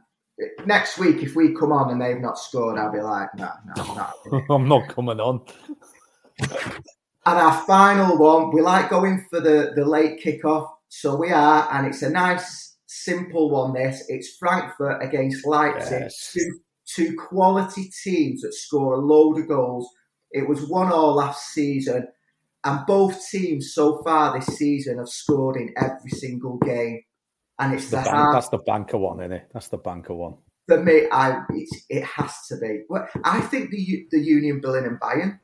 next 0.66 0.98
week, 0.98 1.22
if 1.22 1.34
we 1.34 1.54
come 1.54 1.72
on 1.72 1.90
and 1.90 2.00
they've 2.00 2.20
not 2.20 2.38
scored, 2.38 2.78
I'll 2.78 2.92
be 2.92 3.00
like, 3.00 3.28
no, 3.36 3.50
no, 3.76 4.10
no. 4.30 4.44
I'm 4.54 4.68
not 4.68 4.88
coming 4.88 5.20
on. 5.20 5.40
And 6.40 7.38
our 7.38 7.64
final 7.66 8.18
one, 8.18 8.52
we 8.54 8.60
like 8.60 8.90
going 8.90 9.24
for 9.30 9.40
the, 9.40 9.72
the 9.74 9.84
late 9.84 10.22
kickoff. 10.22 10.68
So 10.88 11.16
we 11.16 11.30
are, 11.30 11.68
and 11.72 11.86
it's 11.86 12.02
a 12.02 12.10
nice, 12.10 12.76
simple 12.86 13.50
one. 13.50 13.72
This 13.74 14.04
it's 14.08 14.36
Frankfurt 14.36 15.02
against 15.02 15.44
Leipzig, 15.46 16.02
Yes. 16.02 16.30
two, 16.32 16.60
two 16.86 17.16
quality 17.16 17.90
teams 18.04 18.42
that 18.42 18.54
score 18.54 18.94
a 18.94 18.98
load 18.98 19.38
of 19.40 19.48
goals. 19.48 19.88
It 20.30 20.48
was 20.48 20.68
one 20.68 20.92
all 20.92 21.14
last 21.16 21.52
season, 21.52 22.06
and 22.62 22.86
both 22.86 23.20
teams 23.28 23.74
so 23.74 24.00
far 24.04 24.38
this 24.38 24.56
season 24.56 24.98
have 24.98 25.08
scored 25.08 25.56
in 25.56 25.74
every 25.76 26.10
single 26.10 26.58
game. 26.58 27.00
And 27.58 27.74
it's 27.74 27.90
The 27.90 27.96
the 27.98 28.02
bank, 28.02 28.34
that's 28.34 28.48
the 28.48 28.58
banker 28.58 28.98
one, 28.98 29.20
isn't 29.20 29.32
it? 29.32 29.48
That's 29.52 29.68
the 29.68 29.78
banker 29.78 30.14
one. 30.14 30.34
for 30.68 30.82
me. 30.82 31.06
I 31.10 31.42
it's, 31.50 31.86
it 31.88 32.04
has 32.04 32.46
to 32.48 32.56
be. 32.58 32.82
Well, 32.88 33.08
I 33.24 33.40
think 33.40 33.70
the 33.70 34.06
the 34.10 34.18
Union 34.20 34.60
Berlin 34.60 34.84
and 34.84 35.00
Bayern 35.00 35.38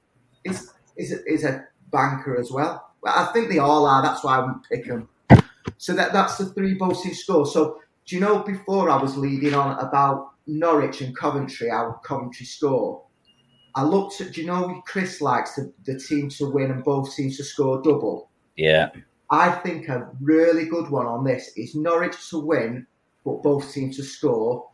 is 0.45 0.71
is 0.97 1.13
a, 1.13 1.25
is 1.27 1.45
a 1.45 1.65
banker 1.91 2.39
as 2.39 2.51
well. 2.51 2.91
Well, 3.03 3.15
I 3.17 3.33
think 3.33 3.49
they 3.51 3.59
all 3.59 3.87
are. 3.87 4.03
That's 4.03 4.23
why 4.25 4.37
I 4.37 4.41
wouldn't 4.41 4.65
pick 4.69 4.87
them. 4.87 5.09
So 5.79 5.95
that 5.95 6.13
that's 6.13 6.37
the 6.39 6.47
three 6.47 6.75
boasting 6.75 7.15
scores. 7.15 7.53
So 7.53 7.79
do 8.07 8.15
you 8.17 8.21
know 8.21 8.41
before 8.41 8.91
I 8.91 9.01
was 9.01 9.17
leading 9.17 9.55
on 9.55 9.79
about 9.79 10.33
Norwich 10.47 11.01
and 11.01 11.17
Coventry, 11.17 11.71
how 11.71 12.01
Coventry 12.05 12.47
score? 12.47 13.05
I 13.75 13.85
looked 13.85 14.21
at. 14.21 14.33
Do 14.33 14.41
you 14.43 14.47
know 14.47 14.83
Chris 14.87 15.21
likes 15.23 15.55
the, 15.55 15.73
the 15.87 15.99
team 15.99 16.29
to 16.31 16.51
win 16.51 16.71
and 16.71 16.85
both 16.85 17.15
teams 17.15 17.39
to 17.39 17.45
score 17.45 17.81
double? 17.81 18.29
Yeah. 18.57 18.91
I 19.33 19.51
think 19.51 19.89
a 19.89 20.11
really 20.21 20.67
good 20.67 20.91
one 20.91 21.07
on 21.07 21.25
this 21.25 21.53
is 21.57 21.75
Norwich 21.75 22.29
to 22.29 22.39
win, 22.39 22.87
but 23.25 23.43
both 23.43 23.73
teams 23.73 23.97
to 23.97 24.03
score, 24.03 24.69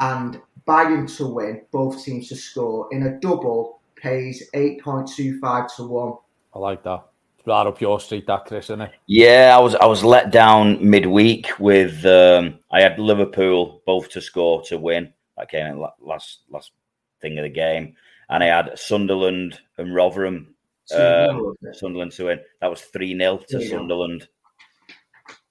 and 0.00 0.40
Bayern 0.66 1.14
to 1.18 1.26
win, 1.26 1.60
both 1.72 2.02
teams 2.02 2.28
to 2.30 2.36
score 2.36 2.88
in 2.90 3.02
a 3.02 3.20
double 3.20 3.80
pays 3.94 4.48
eight 4.54 4.82
point 4.82 5.08
two 5.08 5.38
five 5.40 5.74
to 5.76 5.84
one. 5.84 6.14
I 6.54 6.58
like 6.58 6.82
that. 6.84 7.04
It's 7.38 7.46
right 7.46 7.66
up 7.66 7.82
your 7.82 8.00
street, 8.00 8.26
that 8.28 8.46
Chris, 8.46 8.66
isn't 8.66 8.80
it? 8.80 8.92
Yeah, 9.08 9.54
I 9.54 9.60
was 9.60 9.74
I 9.74 9.84
was 9.84 10.02
let 10.02 10.30
down 10.30 10.78
midweek 10.88 11.58
with 11.58 12.02
um, 12.06 12.60
I 12.70 12.80
had 12.80 12.98
Liverpool 12.98 13.82
both 13.84 14.08
to 14.10 14.22
score 14.22 14.62
to 14.62 14.78
win. 14.78 15.12
That 15.36 15.50
came 15.50 15.66
in 15.66 15.84
last 16.00 16.40
last 16.48 16.72
thing 17.20 17.36
of 17.38 17.42
the 17.42 17.50
game, 17.50 17.94
and 18.30 18.42
I 18.42 18.46
had 18.46 18.78
Sunderland 18.78 19.60
and 19.76 19.94
Rotherham. 19.94 20.51
Two 20.92 20.98
Um, 20.98 21.36
nil, 21.36 21.44
wasn't 21.46 21.74
it? 21.74 21.76
Sunderland 21.78 22.12
to 22.12 22.24
win. 22.24 22.40
That 22.60 22.70
was 22.70 22.82
three 22.82 23.16
0 23.16 23.38
to 23.48 23.56
3-0. 23.58 23.70
Sunderland. 23.70 24.28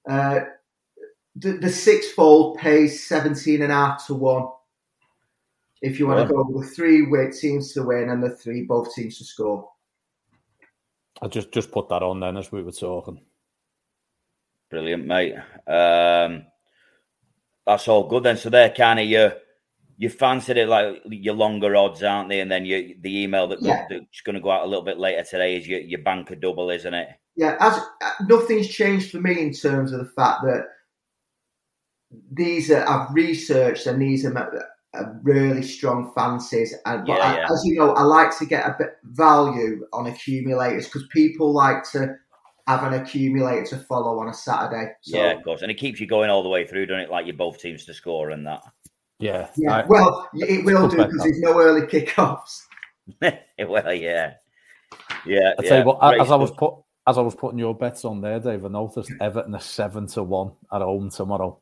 Uh, 0.09 0.39
the, 1.35 1.53
the 1.53 1.69
sixfold 1.69 2.57
pays 2.57 3.07
seventeen 3.07 3.61
and 3.61 3.71
a 3.71 3.75
half 3.75 4.05
to 4.07 4.13
one. 4.13 4.47
If 5.81 5.99
you 5.99 6.07
want 6.07 6.27
to 6.27 6.33
go 6.33 6.43
with 6.47 6.69
the 6.69 6.75
three 6.75 7.07
win 7.07 7.31
teams 7.31 7.73
to 7.73 7.83
win 7.83 8.09
and 8.09 8.21
the 8.21 8.35
three 8.35 8.63
both 8.63 8.93
teams 8.93 9.17
to 9.17 9.23
score. 9.23 9.69
I 11.21 11.27
just 11.27 11.51
just 11.51 11.71
put 11.71 11.89
that 11.89 12.03
on 12.03 12.19
then 12.19 12.37
as 12.37 12.51
we 12.51 12.61
were 12.61 12.71
talking. 12.71 13.21
Brilliant, 14.69 15.05
mate. 15.05 15.35
Um, 15.67 16.45
that's 17.65 17.87
all 17.87 18.07
good 18.07 18.23
then. 18.23 18.37
So 18.37 18.49
they're 18.49 18.69
kind 18.69 18.99
of 18.99 19.05
your 19.07 19.33
you 20.01 20.09
fancied 20.09 20.57
it 20.57 20.67
like 20.67 20.99
your 21.05 21.35
longer 21.35 21.75
odds, 21.75 22.01
aren't 22.01 22.27
they? 22.29 22.39
And 22.39 22.51
then 22.51 22.65
you 22.65 22.95
the 23.01 23.21
email 23.23 23.47
that 23.49 23.61
Yeah. 23.61 23.85
that's 23.87 24.21
going 24.25 24.33
to 24.33 24.41
go 24.41 24.49
out 24.49 24.63
a 24.65 24.67
little 24.67 24.83
bit 24.83 24.97
later 24.97 25.23
today 25.23 25.55
is 25.57 25.67
your 25.67 25.79
your 25.79 26.01
banker 26.01 26.35
double, 26.35 26.69
isn't 26.71 26.93
it? 26.93 27.09
yeah, 27.37 27.55
as 27.61 27.79
nothing's 28.27 28.67
changed 28.67 29.11
for 29.11 29.21
me 29.21 29.39
in 29.39 29.53
terms 29.53 29.93
of 29.93 29.99
the 29.99 30.11
fact 30.17 30.41
that 30.43 30.65
these 32.31 32.71
are 32.71 32.87
I've 32.87 33.13
researched 33.13 33.87
and 33.87 34.01
these 34.01 34.25
are, 34.25 34.37
are 34.93 35.19
really 35.23 35.61
strong 35.63 36.11
fancies. 36.15 36.75
And 36.85 37.05
but 37.05 37.17
Yeah, 37.17 37.23
I- 37.23 37.37
yeah. 37.37 37.47
as 37.51 37.61
you 37.65 37.75
know, 37.75 37.91
I 37.93 38.01
like 38.01 38.37
to 38.39 38.45
get 38.45 38.65
a 38.65 38.75
bit 38.77 38.97
value 39.03 39.85
on 39.93 40.07
accumulators 40.07 40.85
because 40.85 41.07
people 41.13 41.53
like 41.53 41.83
to 41.91 42.15
have 42.67 42.83
an 42.83 42.93
accumulator 42.99 43.65
to 43.65 43.77
follow 43.77 44.19
on 44.19 44.29
a 44.29 44.33
Saturday. 44.33 44.91
So, 45.01 45.17
yeah, 45.17 45.31
of 45.31 45.43
course. 45.43 45.61
And 45.61 45.71
it 45.71 45.75
keeps 45.75 45.99
you 45.99 46.07
going 46.07 46.29
all 46.29 46.43
the 46.43 46.49
way 46.49 46.65
through, 46.65 46.85
doesn't 46.87 47.01
it? 47.01 47.09
Like 47.09 47.25
you 47.27 47.33
both 47.33 47.59
teams 47.59 47.85
to 47.85 47.93
score 47.93 48.31
and 48.31 48.45
that. 48.45 48.61
Yeah. 49.21 49.47
yeah. 49.55 49.77
I- 49.77 49.85
well, 49.85 50.29
it 50.33 50.65
will 50.65 50.87
do 50.87 50.97
because 50.97 51.21
there's 51.23 51.39
no 51.39 51.59
early 51.59 51.81
kickoffs. 51.81 52.63
well, 53.21 53.93
yeah, 53.93 54.33
yeah. 55.25 55.53
I 55.57 55.63
yeah. 55.63 55.69
tell 55.69 55.79
you 55.79 55.85
what, 55.85 55.99
Great 55.99 56.21
as 56.21 56.31
I 56.31 56.35
was 56.35 56.51
put 56.51 56.75
as 57.07 57.17
I 57.17 57.21
was 57.21 57.35
putting 57.35 57.59
your 57.59 57.75
bets 57.75 58.05
on 58.05 58.21
there, 58.21 58.39
Dave, 58.39 58.65
I 58.65 58.67
noticed 58.67 59.11
Everton 59.19 59.55
are 59.55 59.61
seven 59.61 60.07
to 60.07 60.23
one 60.23 60.51
at 60.71 60.81
home 60.81 61.09
tomorrow. 61.09 61.59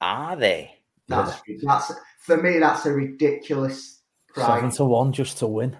are 0.00 0.36
they? 0.36 0.74
That's 1.08 1.40
that's 1.62 1.92
for 2.20 2.36
me. 2.42 2.58
That's 2.58 2.86
a 2.86 2.92
ridiculous 2.92 3.94
Seven 4.34 4.70
to 4.72 4.84
one 4.84 5.12
just 5.12 5.38
to 5.38 5.46
win. 5.46 5.76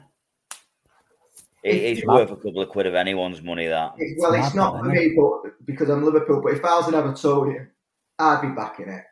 It 1.65 1.77
is 1.77 1.99
It's 1.99 2.07
worth 2.07 2.31
a 2.31 2.37
couple 2.37 2.61
of 2.61 2.69
quid 2.69 2.87
of 2.87 2.95
anyone's 2.95 3.43
money. 3.43 3.67
That 3.67 3.95
It- 3.99 4.17
well, 4.21 4.35
it's 4.35 4.49
It's 4.49 4.55
not 4.55 4.79
for 4.79 4.85
me, 4.85 5.17
but 5.17 5.67
because 5.67 5.89
I'm 5.89 6.05
Liverpool. 6.05 6.41
But 6.43 6.53
if 6.53 6.65
I 6.65 6.77
was 6.77 6.89
an 6.89 6.95
Evertonian, 6.95 7.69
I'd 8.19 8.43
be 8.43 8.49
backing 8.49 8.89
it. 8.89 9.05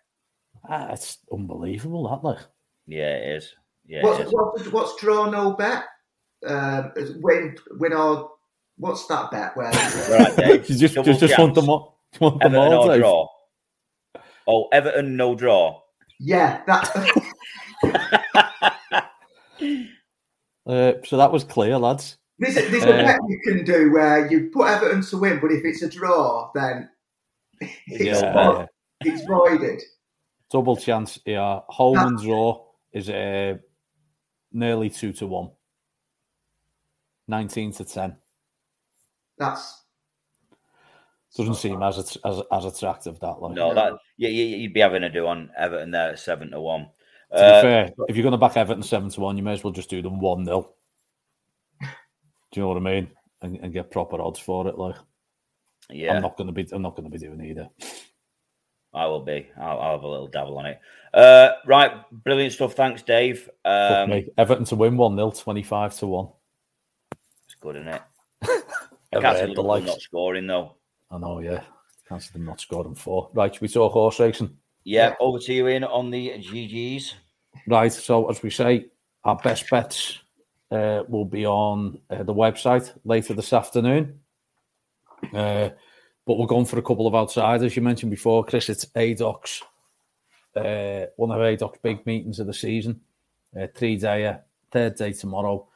Ah, 0.69 0.93
it's 0.93 1.19
unbelievable, 1.33 2.09
that 2.09 2.23
like. 2.27 2.39
yeah, 2.87 3.17
it 3.17 3.37
is. 3.37 3.55
Yeah, 3.87 3.99
it 3.99 4.05
What's, 4.05 4.21
is. 4.21 4.33
what's, 4.33 4.69
what's 4.69 5.01
draw 5.01 5.29
no 5.31 5.55
bet? 5.55 5.85
Um, 6.47 6.93
win 7.21 7.57
win 7.79 7.93
or 7.93 8.31
what's 8.77 9.07
that 9.07 9.31
bet? 9.31 9.57
Where 9.57 9.71
Right, 10.11 10.37
Dave. 10.37 10.69
You 10.71 10.77
just 10.77 10.95
just, 10.95 11.21
just 11.21 11.39
want 11.39 11.55
them 11.55 11.69
all. 11.69 11.99
Want 12.21 12.41
them 12.41 12.55
Everton 12.55 12.73
all, 12.75 12.87
no 12.89 12.99
draw. 12.99 13.29
Oh, 14.47 14.69
Everton 14.73 15.17
no 15.17 15.35
draw. 15.35 15.81
yeah, 16.21 16.63
that 16.67 16.91
Uh, 20.65 20.93
so 21.05 21.17
that 21.17 21.33
was 21.33 21.43
clear, 21.43 21.77
lads. 21.77 22.19
there's, 22.39 22.57
a- 22.57 22.69
there's 22.71 22.85
a 22.85 22.95
Uh, 22.95 23.03
bet 23.07 23.19
you 23.29 23.41
can 23.45 23.65
do 23.65 23.91
where 23.93 24.31
you 24.31 24.49
put 24.53 24.69
Everton 24.69 25.03
to 25.03 25.19
win, 25.19 25.41
but 25.41 25.51
if 25.51 25.65
it's 25.65 25.83
a 25.83 25.89
draw, 25.91 26.51
then 26.55 26.89
it's, 27.61 28.05
Yeah, 28.05 28.33
vo- 28.33 28.59
yeah. 28.61 28.67
it's 29.13 29.25
voided. 29.27 29.83
Double 30.53 30.77
chance 30.77 31.19
here. 31.25 31.63
Home 31.69 31.97
and 31.97 32.19
draw 32.21 32.67
is 32.93 33.09
uh, 33.09 33.55
nearly 34.53 34.91
two 34.91 35.13
to 35.15 35.27
one. 35.27 35.51
19 37.29 37.73
to 37.73 37.85
10. 37.85 38.17
That's 39.39 39.83
Doesn't 41.35 41.55
seem 41.55 41.83
as 41.83 42.19
as, 42.23 42.43
as 42.53 42.65
attractive 42.67 43.19
that 43.21 43.41
like. 43.41 43.55
No, 43.55 43.73
that 43.73 43.95
yeah, 44.19 44.29
you, 44.29 44.45
you'd 44.45 44.75
be 44.75 44.81
having 44.81 45.05
a 45.05 45.11
do 45.11 45.27
on 45.27 45.51
Everton 45.57 45.91
there 45.91 46.11
at 46.11 46.19
seven 46.19 46.51
to 46.51 46.61
one. 46.61 46.83
To 47.31 47.39
be 47.39 47.43
uh, 47.43 47.63
fair, 47.63 47.91
if 48.09 48.17
you're 48.17 48.23
going 48.23 48.33
to 48.33 48.39
back 48.39 48.59
Everton 48.59 48.83
seven 48.83 49.09
to 49.09 49.21
one, 49.21 49.39
you 49.39 49.43
may 49.43 49.55
as 49.55 49.65
well 49.65 49.73
just 49.73 49.89
do 49.89 50.03
them 50.03 50.21
one 50.21 50.45
0 50.45 50.69
Do 51.81 51.87
you 52.53 52.63
know 52.63 52.69
what 52.69 52.77
I 52.77 52.81
mean? 52.81 53.11
And, 53.41 53.57
and, 53.57 53.73
get 53.73 53.91
proper 53.91 54.21
odds 54.21 54.39
for 54.39 54.69
it. 54.69 54.77
Like, 54.77 54.97
yeah, 55.89 56.15
I'm 56.15 56.23
not 56.23 56.37
going 56.37 56.49
to 56.49 56.53
be. 56.53 56.69
I'm 56.71 56.83
not 56.83 56.95
going 56.95 57.11
to 57.11 57.19
be 57.19 57.25
doing 57.25 57.43
either. 57.43 57.71
I 58.95 59.07
will 59.07 59.21
be. 59.21 59.49
I'll, 59.59 59.81
I'll, 59.81 59.93
have 59.93 60.03
a 60.03 60.09
little 60.09 60.29
dabble 60.29 60.59
on 60.59 60.67
it. 60.67 60.81
Uh, 61.15 61.51
right, 61.67 61.93
brilliant 62.11 62.53
stuff. 62.53 62.75
Thanks, 62.75 63.03
Dave. 63.03 63.49
Um, 63.65 64.25
Everton 64.37 64.65
to 64.67 64.77
win 64.77 64.97
one 64.97 65.17
0 65.17 65.31
25 65.31 65.99
to 65.99 66.07
one. 66.07 66.29
It's 67.47 67.55
good, 67.61 67.77
isn't 67.77 67.89
it? 67.89 68.03
I 68.43 69.21
can't 69.21 69.39
see 69.39 69.47
Liverpool 69.47 69.81
not 69.81 70.01
scoring 70.01 70.47
though. 70.47 70.75
I 71.11 71.19
know, 71.19 71.41
yeah. 71.41 71.63
Can't 72.09 72.23
see 72.23 72.33
them 72.33 72.45
not 72.45 72.61
scoring 72.61 72.95
four. 72.95 73.31
Right, 73.33 73.59
we 73.61 73.69
saw 73.69 73.89
horse 73.89 74.21
racing. 74.21 74.57
Yeah, 74.85 75.15
over 75.21 75.39
to 75.39 75.53
you 75.53 75.69
in 75.69 75.85
on 75.85 76.11
the 76.11 76.31
GGs. 76.31 77.13
Right, 77.67 77.93
so 77.93 78.29
as 78.29 78.43
we 78.43 78.51
say, 78.51 78.87
our 79.25 79.37
best 79.37 79.69
bets 79.71 80.19
uh, 80.71 81.05
will 81.09 81.25
be 81.25 81.47
on 81.47 81.99
uh, 82.11 82.23
the 82.23 82.35
website 82.35 82.93
later 83.05 83.35
this 83.35 83.53
afternoon. 83.53 84.21
Uh, 85.33 85.71
but 86.27 86.39
we're 86.39 86.47
going 86.47 86.67
for 86.67 86.79
a 86.79 86.83
couple 86.83 87.07
of 87.07 87.15
outsiders. 87.15 87.75
You 87.75 87.83
mentioned 87.83 88.11
before, 88.11 88.45
Chris, 88.45 88.69
it's 88.69 88.87
Haydock's, 88.95 89.63
uh, 90.57 91.07
one 91.17 91.31
of 91.31 91.41
Haydock's 91.41 91.79
big 91.83 92.05
meetings 92.07 92.39
of 92.39 92.47
the 92.47 92.55
season. 92.55 93.01
Uh, 93.59 93.67
three 93.75 93.97
day, 93.97 94.37
third 94.71 94.95
day 94.97 95.13
tomorrow. 95.13 95.67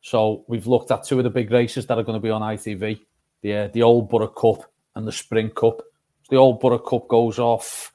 So 0.00 0.44
we've 0.48 0.66
looked 0.66 0.90
at 0.90 1.04
two 1.04 1.18
of 1.18 1.24
the 1.24 1.30
big 1.30 1.50
races 1.50 1.86
that 1.86 1.98
are 1.98 2.04
going 2.04 2.20
to 2.20 2.22
be 2.22 2.30
on 2.30 2.42
ITV 2.42 3.00
the, 3.42 3.54
uh, 3.54 3.68
the 3.68 3.82
Old 3.82 4.08
Borough 4.08 4.28
Cup 4.28 4.70
and 4.94 5.06
the 5.06 5.12
Spring 5.12 5.50
Cup. 5.50 5.82
The 6.30 6.36
Old 6.36 6.60
Borough 6.60 6.78
Cup 6.78 7.08
goes 7.08 7.38
off 7.38 7.92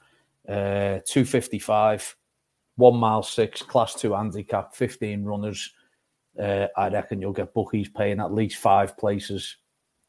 uh, 0.48 1.00
255, 1.06 2.16
one 2.76 2.96
mile 2.96 3.22
six, 3.22 3.62
class 3.62 3.94
two 3.94 4.14
handicap, 4.14 4.74
15 4.74 5.24
runners. 5.24 5.72
Uh, 6.38 6.68
I 6.76 6.88
reckon 6.88 7.20
you'll 7.20 7.32
get 7.32 7.52
bookies 7.52 7.90
paying 7.90 8.20
at 8.20 8.32
least 8.32 8.56
five 8.56 8.96
places 8.96 9.56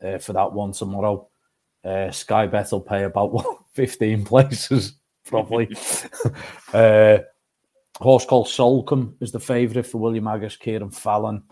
uh, 0.03 0.17
for 0.17 0.33
that 0.33 0.53
one 0.53 0.71
tomorrow. 0.71 1.27
Uh, 1.83 2.11
Sky 2.11 2.47
Bet 2.47 2.71
will 2.71 2.81
pay 2.81 3.03
about 3.03 3.43
15 3.73 4.25
places, 4.25 4.93
probably. 5.25 5.75
uh, 6.73 7.17
horse 7.99 8.25
called 8.25 8.47
Solcombe 8.47 9.15
is 9.19 9.31
the 9.31 9.39
favourite 9.39 9.85
for 9.85 9.99
William 9.99 10.25
Haggas, 10.25 10.59
Cieren 10.59 10.93
Fallon. 10.93 11.43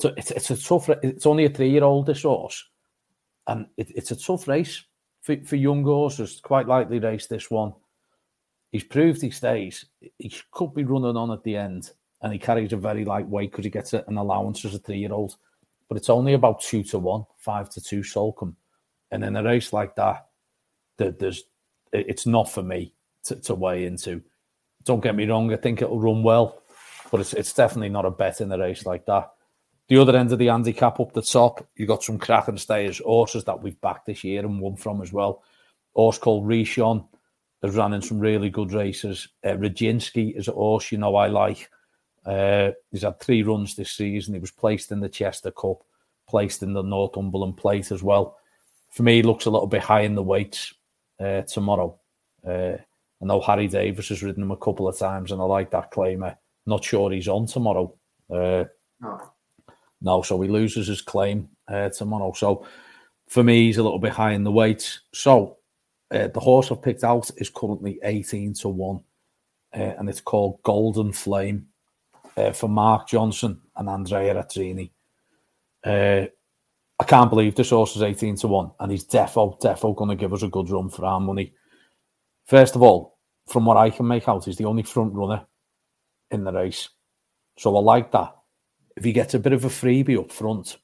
So 0.00 0.12
it's, 0.16 0.30
it's 0.30 0.50
a 0.50 0.56
tough. 0.56 0.88
It's 1.02 1.26
only 1.26 1.44
a 1.44 1.50
three-year-old 1.50 2.06
this 2.06 2.22
horse, 2.22 2.64
and 3.46 3.66
it, 3.76 3.90
it's 3.94 4.10
a 4.10 4.16
tough 4.16 4.48
race 4.48 4.82
for, 5.20 5.36
for 5.44 5.56
young 5.56 5.84
horses. 5.84 6.40
Quite 6.42 6.66
likely 6.66 6.98
race 6.98 7.26
this 7.26 7.50
one. 7.50 7.74
He's 8.72 8.84
proved 8.84 9.20
he 9.20 9.30
stays. 9.30 9.84
He 10.18 10.32
could 10.52 10.74
be 10.74 10.84
running 10.84 11.16
on 11.16 11.30
at 11.30 11.42
the 11.44 11.56
end, 11.56 11.90
and 12.22 12.32
he 12.32 12.38
carries 12.38 12.72
a 12.72 12.78
very 12.78 13.04
light 13.04 13.28
weight 13.28 13.50
because 13.50 13.64
he 13.64 13.70
gets 13.70 13.92
an 13.92 14.16
allowance 14.16 14.64
as 14.64 14.74
a 14.74 14.78
three-year-old. 14.78 15.36
But 15.88 15.98
it's 15.98 16.08
only 16.08 16.32
about 16.32 16.62
two 16.62 16.82
to 16.84 16.98
one, 16.98 17.26
five 17.36 17.68
to 17.70 17.80
two 17.80 18.02
Solcombe, 18.02 18.56
and 19.10 19.24
in 19.24 19.36
a 19.36 19.42
race 19.42 19.72
like 19.72 19.96
that, 19.96 20.26
there's 20.98 21.44
it's 21.92 22.26
not 22.26 22.50
for 22.50 22.62
me 22.62 22.94
to, 23.24 23.36
to 23.36 23.54
weigh 23.54 23.84
into. 23.84 24.22
Don't 24.84 25.02
get 25.02 25.16
me 25.16 25.26
wrong. 25.26 25.52
I 25.52 25.56
think 25.56 25.82
it'll 25.82 26.00
run 26.00 26.22
well, 26.22 26.62
but 27.10 27.20
it's 27.20 27.34
it's 27.34 27.52
definitely 27.52 27.88
not 27.88 28.06
a 28.06 28.10
bet 28.10 28.40
in 28.40 28.52
a 28.52 28.58
race 28.58 28.86
like 28.86 29.06
that. 29.06 29.30
The 29.88 29.98
other 29.98 30.16
end 30.16 30.30
of 30.32 30.38
the 30.38 30.46
handicap 30.46 31.00
up 31.00 31.12
the 31.12 31.22
top, 31.22 31.66
you 31.74 31.84
got 31.84 32.04
some 32.04 32.18
cracking 32.18 32.58
stayers, 32.58 33.00
horses 33.04 33.44
that 33.44 33.60
we've 33.60 33.80
backed 33.80 34.06
this 34.06 34.22
year 34.22 34.40
and 34.40 34.60
won 34.60 34.76
from 34.76 35.02
as 35.02 35.12
well. 35.12 35.42
Horse 35.94 36.16
called 36.16 36.46
Rishon 36.46 37.08
has 37.62 37.74
run 37.74 37.92
in 37.92 38.00
some 38.00 38.20
really 38.20 38.50
good 38.50 38.72
races. 38.72 39.26
Uh, 39.44 39.50
Rajinsky 39.50 40.36
is 40.36 40.46
a 40.46 40.52
horse 40.52 40.92
you 40.92 40.98
know 40.98 41.16
I 41.16 41.26
like. 41.26 41.68
Uh, 42.24 42.70
he's 42.90 43.02
had 43.02 43.18
three 43.18 43.42
runs 43.42 43.74
this 43.74 43.90
season. 43.90 44.34
He 44.34 44.40
was 44.40 44.52
placed 44.52 44.92
in 44.92 45.00
the 45.00 45.08
Chester 45.08 45.50
Cup, 45.50 45.82
placed 46.28 46.62
in 46.62 46.72
the 46.72 46.82
Northumberland 46.82 47.56
Plate 47.56 47.90
as 47.90 48.02
well. 48.02 48.36
For 48.90 49.02
me, 49.02 49.16
he 49.16 49.22
looks 49.22 49.46
a 49.46 49.50
little 49.50 49.66
bit 49.66 49.82
high 49.82 50.02
in 50.02 50.14
the 50.14 50.22
weights 50.22 50.74
uh, 51.20 51.42
tomorrow. 51.42 51.98
Uh, 52.46 52.76
I 53.22 53.26
know 53.26 53.40
Harry 53.40 53.68
Davies 53.68 54.08
has 54.08 54.22
ridden 54.22 54.42
him 54.42 54.50
a 54.50 54.56
couple 54.56 54.88
of 54.88 54.98
times, 54.98 55.30
and 55.30 55.40
I 55.40 55.44
like 55.44 55.70
that 55.70 55.92
claimer. 55.92 56.36
Not 56.66 56.84
sure 56.84 57.10
he's 57.10 57.28
on 57.28 57.46
tomorrow. 57.46 57.94
Uh, 58.28 58.64
oh. 59.04 59.32
No, 60.02 60.22
so 60.22 60.40
he 60.40 60.48
loses 60.48 60.86
his 60.86 61.02
claim 61.02 61.48
uh, 61.68 61.90
tomorrow. 61.90 62.32
So 62.32 62.66
for 63.28 63.44
me, 63.44 63.66
he's 63.66 63.76
a 63.78 63.82
little 63.82 63.98
bit 63.98 64.12
high 64.12 64.32
in 64.32 64.44
the 64.44 64.52
weights. 64.52 65.00
So 65.12 65.58
uh, 66.10 66.28
the 66.28 66.40
horse 66.40 66.70
I've 66.70 66.82
picked 66.82 67.04
out 67.04 67.30
is 67.36 67.50
currently 67.50 68.00
18 68.02 68.54
to 68.54 68.68
1, 68.68 69.00
uh, 69.74 69.78
and 69.78 70.08
it's 70.08 70.20
called 70.20 70.62
Golden 70.62 71.12
Flame 71.12 71.66
uh, 72.36 72.52
for 72.52 72.68
Mark 72.68 73.08
Johnston 73.08 73.60
and 73.76 73.88
Andrea 73.88 74.34
Rattrini. 74.34 74.90
I 77.00 77.04
can't 77.04 77.30
believe 77.30 77.54
this 77.54 77.70
horse 77.70 77.96
is 77.96 78.02
18 78.02 78.36
to 78.36 78.48
1, 78.48 78.72
and 78.78 78.92
he's 78.92 79.06
defo, 79.06 79.58
defo 79.58 79.96
going 79.96 80.10
to 80.10 80.16
give 80.16 80.34
us 80.34 80.42
a 80.42 80.48
good 80.48 80.68
run 80.68 80.90
for 80.90 81.06
our 81.06 81.18
money. 81.18 81.54
First 82.44 82.76
of 82.76 82.82
all, 82.82 83.18
from 83.48 83.64
what 83.64 83.78
I 83.78 83.88
can 83.88 84.06
make 84.06 84.28
out, 84.28 84.44
he's 84.44 84.58
the 84.58 84.66
only 84.66 84.82
front 84.82 85.14
runner 85.14 85.46
in 86.30 86.44
the 86.44 86.52
race. 86.52 86.90
So 87.56 87.74
I 87.74 87.80
like 87.80 88.12
that 88.12 88.34
if 88.96 89.04
he 89.04 89.12
gets 89.12 89.32
a 89.32 89.38
bit 89.38 89.54
of 89.54 89.64
a 89.64 89.68
freebie 89.68 90.18
up 90.18 90.30
front, 90.30 90.76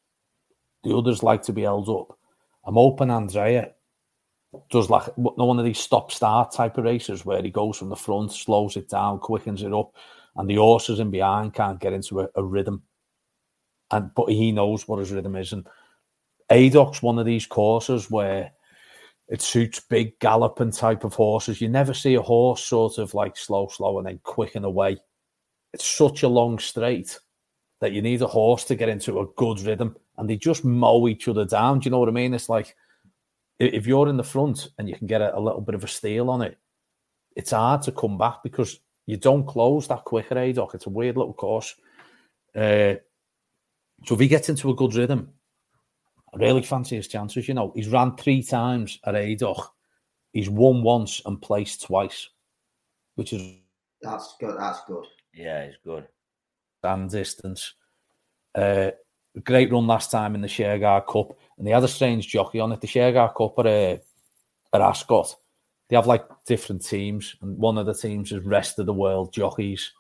the 0.85 0.97
others 0.97 1.23
like 1.23 1.43
to 1.43 1.53
be 1.53 1.63
held 1.63 1.89
up. 1.89 2.19
I'm 2.65 2.75
hoping 2.75 3.11
Andrea 3.11 3.73
does 4.71 4.89
like 4.89 5.05
one 5.17 5.59
of 5.59 5.67
these 5.67 5.79
stop 5.79 6.11
start 6.11 6.51
type 6.51 6.79
of 6.79 6.85
races 6.85 7.27
where 7.27 7.43
he 7.43 7.51
goes 7.51 7.77
from 7.77 7.91
the 7.91 7.97
front, 7.97 8.33
slows 8.33 8.77
it 8.77 8.89
down, 8.89 9.19
quickens 9.19 9.63
it 9.63 9.75
up, 9.75 9.93
and 10.37 10.49
the 10.49 10.55
horses 10.55 10.99
in 10.99 11.11
behind 11.11 11.53
can't 11.53 11.79
get 11.79 11.93
into 11.93 12.21
a, 12.21 12.29
a 12.37 12.43
rhythm. 12.43 12.83
And 13.91 14.11
but 14.15 14.31
he 14.31 14.51
knows 14.51 14.89
what 14.89 14.99
his 14.99 15.13
rhythm 15.13 15.37
is. 15.37 15.53
And 15.53 15.67
Haydock's 16.49 17.03
one 17.03 17.19
of 17.19 17.27
these 17.27 17.47
courses 17.47 18.11
where 18.11 18.53
it 19.29 19.43
suits 19.43 19.81
big 19.81 20.19
galloping 20.21 20.71
type 20.71 21.05
of 21.05 21.15
horses. 21.15 21.61
You 21.61 21.69
never 21.69 21.93
see 21.93 22.15
a 22.15 22.23
horse 22.23 22.65
sort 22.65 22.99
of 22.99 23.15
like 23.15 23.37
slow, 23.37 23.69
slow, 23.69 23.99
and 23.99 24.07
then 24.07 24.21
quicken 24.23 24.65
away. 24.65 24.99
It's 25.73 25.87
such 25.87 26.23
a 26.23 26.29
long 26.29 26.59
straight 26.59 27.19
that 27.81 27.93
you 27.93 28.01
need 28.01 28.23
a 28.23 28.27
horse 28.27 28.65
to 28.65 28.77
get 28.77 28.89
into 28.89 29.21
a 29.21 29.27
good 29.37 29.61
rhythm 29.61 29.97
and 30.17 30.31
they 30.31 30.37
just 30.37 30.65
mow 30.65 31.09
each 31.09 31.29
other 31.29 31.45
down. 31.45 31.81
Do 31.81 31.87
you 31.87 31.91
know 31.91 31.99
what 31.99 32.09
I 32.09 32.13
mean? 32.13 32.35
It's 32.35 32.49
like 32.49 32.75
if 33.59 33.87
you're 33.87 34.09
in 34.09 34.17
the 34.17 34.25
front 34.25 34.69
and 34.79 34.89
you 34.89 34.97
can 34.97 35.07
get 35.07 35.21
a, 35.21 35.37
a 35.37 35.41
little 35.41 35.61
bit 35.61 35.75
of 35.75 35.85
a 35.85 35.89
steal 35.89 36.31
on 36.31 36.43
it, 36.43 36.57
it's 37.35 37.51
hard 37.51 37.83
to 37.83 37.93
come 37.93 38.17
back 38.17 38.43
because 38.43 38.81
you 39.07 39.17
don't 39.17 39.47
close 39.47 39.89
that 39.89 40.05
quick 40.05 40.29
Haydock. 40.29 40.75
It's 40.75 40.87
a 40.87 40.91
weird 40.91 41.17
little 41.17 41.35
course. 41.35 41.75
Uh, 42.55 42.95
so 44.05 44.15
if 44.15 44.21
he 44.21 44.29
gets 44.29 44.49
into 44.49 44.71
a 44.71 44.75
good 44.75 44.95
rhythm, 44.95 45.31
really 46.39 46.63
fancy 46.63 46.97
his 46.97 47.09
chances. 47.09 47.49
You 47.49 47.55
know, 47.55 47.73
he's 47.75 47.89
ran 47.89 48.17
three 48.17 48.43
times 48.43 48.99
at 49.05 49.15
Haydock. 49.15 49.73
He's 50.33 50.51
won 50.51 50.83
once 50.83 51.23
and 51.25 51.41
placed 51.41 51.83
twice, 51.83 52.29
which 53.15 53.33
is 53.33 53.59
that's 54.03 54.37
good. 54.39 54.57
That's 54.59 54.81
good. 54.87 55.07
Yeah, 55.33 55.63
it's 55.63 55.79
good 55.85 56.07
and 56.87 57.11
distance. 57.11 57.75
Uh, 58.55 58.91
great 59.45 59.71
run 59.71 59.87
last 59.87 60.11
time 60.11 60.35
in 60.35 60.41
the 60.41 60.49
Shergar 60.49 61.07
Cup, 61.07 61.37
and 61.59 61.67
they 61.67 61.73
had 61.73 61.85
a 61.85 61.89
strange 61.89 62.29
jockey 62.29 62.61
on 62.61 62.73
it. 62.73 62.81
The 62.81 62.87
Shergar 62.87 63.35
Cup 63.35 63.59
at, 63.59 63.67
uh, 63.67 63.97
at 64.75 64.81
Ascot, 64.81 65.35
they 65.89 65.97
have 65.97 66.07
like 66.07 66.25
different 66.47 66.85
teams, 66.85 67.37
and 67.43 67.59
one 67.59 67.79
of 67.79 67.87
the 67.87 67.95
teams 67.95 68.33
is 68.33 68.45
rest 68.45 68.79
of 68.79 68.87
the 68.87 68.95
world 68.95 69.33
jockeys. 69.33 69.93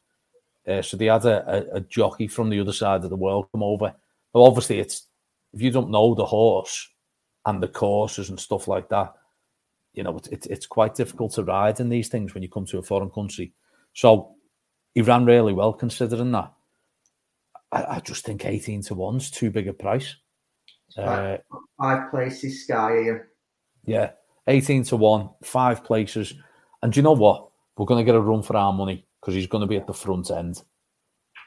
Uh, 0.66 0.83
so 0.83 0.96
they 0.96 1.07
had 1.07 1.25
a, 1.25 1.75
a, 1.75 1.77
a, 1.77 1.81
jockey 1.81 2.27
from 2.27 2.51
the 2.51 2.59
other 2.59 2.72
side 2.72 3.05
of 3.05 3.11
the 3.11 3.14
world 3.14 3.46
come 3.53 3.62
over. 3.62 3.94
Well, 4.33 4.44
obviously, 4.44 4.81
it's 4.81 5.07
if 5.53 5.61
you 5.61 5.71
don't 5.71 5.91
know 5.91 6.15
the 6.15 6.25
horse 6.25 6.89
and 7.45 7.63
the 7.63 7.69
courses 7.69 8.31
and 8.31 8.39
stuff 8.39 8.69
like 8.69 8.89
that, 8.91 9.15
you 9.95 10.03
know, 10.03 10.21
it's 10.31 10.47
it's 10.47 10.67
quite 10.67 10.95
difficult 10.95 11.33
to 11.35 11.45
ride 11.45 11.81
in 11.81 11.89
these 11.89 12.09
things 12.09 12.35
when 12.35 12.43
you 12.43 12.49
come 12.49 12.67
to 12.67 12.79
a 12.79 12.83
foreign 12.83 13.11
country. 13.11 13.53
So 13.95 14.37
he 14.95 15.03
ran 15.03 15.25
really 15.25 15.53
well 15.53 15.73
considering 15.73 16.33
that. 16.33 16.53
I, 17.73 17.97
I 17.97 18.01
just 18.01 18.25
think 18.25 18.45
18 18.45 18.83
to 18.85 18.95
1's 18.95 19.31
too 19.31 19.51
big 19.51 19.69
a 19.69 19.73
price. 19.73 20.17
Uh, 20.97 21.39
five 21.81 22.11
places, 22.11 22.65
Sky 22.65 23.03
here. 23.03 23.29
Yeah, 23.85 24.11
18 24.47 24.85
to 24.85 24.97
1, 24.97 25.31
five 25.43 25.85
places. 25.85 26.35
And 26.83 26.93
do 26.93 26.99
you 26.99 27.03
know 27.03 27.13
what? 27.13 27.49
We're 27.77 27.87
going 27.87 28.05
to 28.05 28.11
get 28.11 28.15
a 28.15 28.21
run 28.21 28.43
for 28.43 28.57
our 28.57 28.73
money 28.73 29.07
because 29.21 29.35
he's 29.35 29.47
going 29.47 29.61
to 29.63 29.67
be 29.67 29.77
at 29.77 29.87
the 29.87 29.95
front 29.95 30.31
end. 30.31 30.63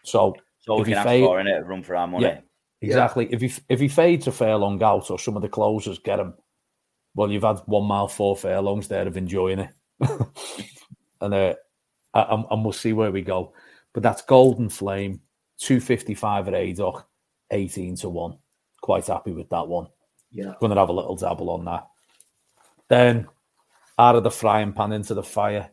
So, 0.03 0.35
so 0.59 0.77
we 0.79 0.85
can 0.85 1.03
fade, 1.03 1.25
for 1.25 1.39
in 1.39 1.47
it, 1.47 1.65
run 1.65 1.83
for 1.83 1.95
our 1.95 2.07
money. 2.07 2.25
Yeah, 2.25 2.39
exactly. 2.81 3.25
Yeah. 3.25 3.35
If 3.35 3.41
he 3.41 3.53
if 3.69 3.79
he 3.79 3.87
fades 3.87 4.27
a 4.27 4.31
furlong 4.31 4.81
out 4.83 5.09
or 5.11 5.19
some 5.19 5.35
of 5.35 5.41
the 5.41 5.49
closers 5.49 5.99
get 5.99 6.19
him, 6.19 6.33
well, 7.15 7.31
you've 7.31 7.43
had 7.43 7.59
one 7.65 7.85
mile 7.85 8.07
four 8.07 8.35
fair 8.35 8.57
furlongs 8.57 8.87
there 8.87 9.07
of 9.07 9.17
enjoying 9.17 9.59
it, 9.59 9.71
and 11.21 11.33
uh, 11.33 11.53
and, 12.13 12.45
and 12.49 12.63
we'll 12.63 12.73
see 12.73 12.93
where 12.93 13.11
we 13.11 13.21
go. 13.21 13.53
But 13.93 14.03
that's 14.03 14.21
Golden 14.21 14.69
Flame 14.69 15.21
255 15.59 16.47
at 16.47 16.53
Haydock, 16.53 17.07
18 17.51 17.95
to 17.97 18.09
1. 18.09 18.37
Quite 18.81 19.07
happy 19.07 19.31
with 19.31 19.49
that 19.49 19.67
one. 19.67 19.87
Yeah. 20.31 20.53
Going 20.59 20.71
to 20.71 20.79
have 20.79 20.89
a 20.89 20.93
little 20.93 21.15
dabble 21.15 21.49
on 21.49 21.65
that. 21.65 21.87
Then 22.87 23.27
out 23.97 24.15
of 24.15 24.23
the 24.23 24.31
frying 24.31 24.73
pan 24.73 24.93
into 24.93 25.13
the 25.13 25.23
fire, 25.23 25.69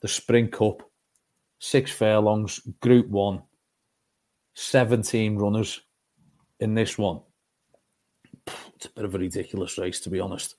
the 0.00 0.08
Sprint 0.08 0.52
Cup. 0.52 0.82
six 1.60 1.90
furlongs, 1.90 2.60
Group 2.80 3.08
One, 3.08 3.42
17 4.54 5.36
runners 5.36 5.80
in 6.60 6.74
this 6.74 6.98
one. 6.98 7.20
It's 8.76 8.86
a 8.86 8.90
bit 8.90 9.04
of 9.04 9.14
a 9.14 9.18
ridiculous 9.18 9.78
race, 9.78 10.00
to 10.00 10.10
be 10.10 10.20
honest. 10.20 10.54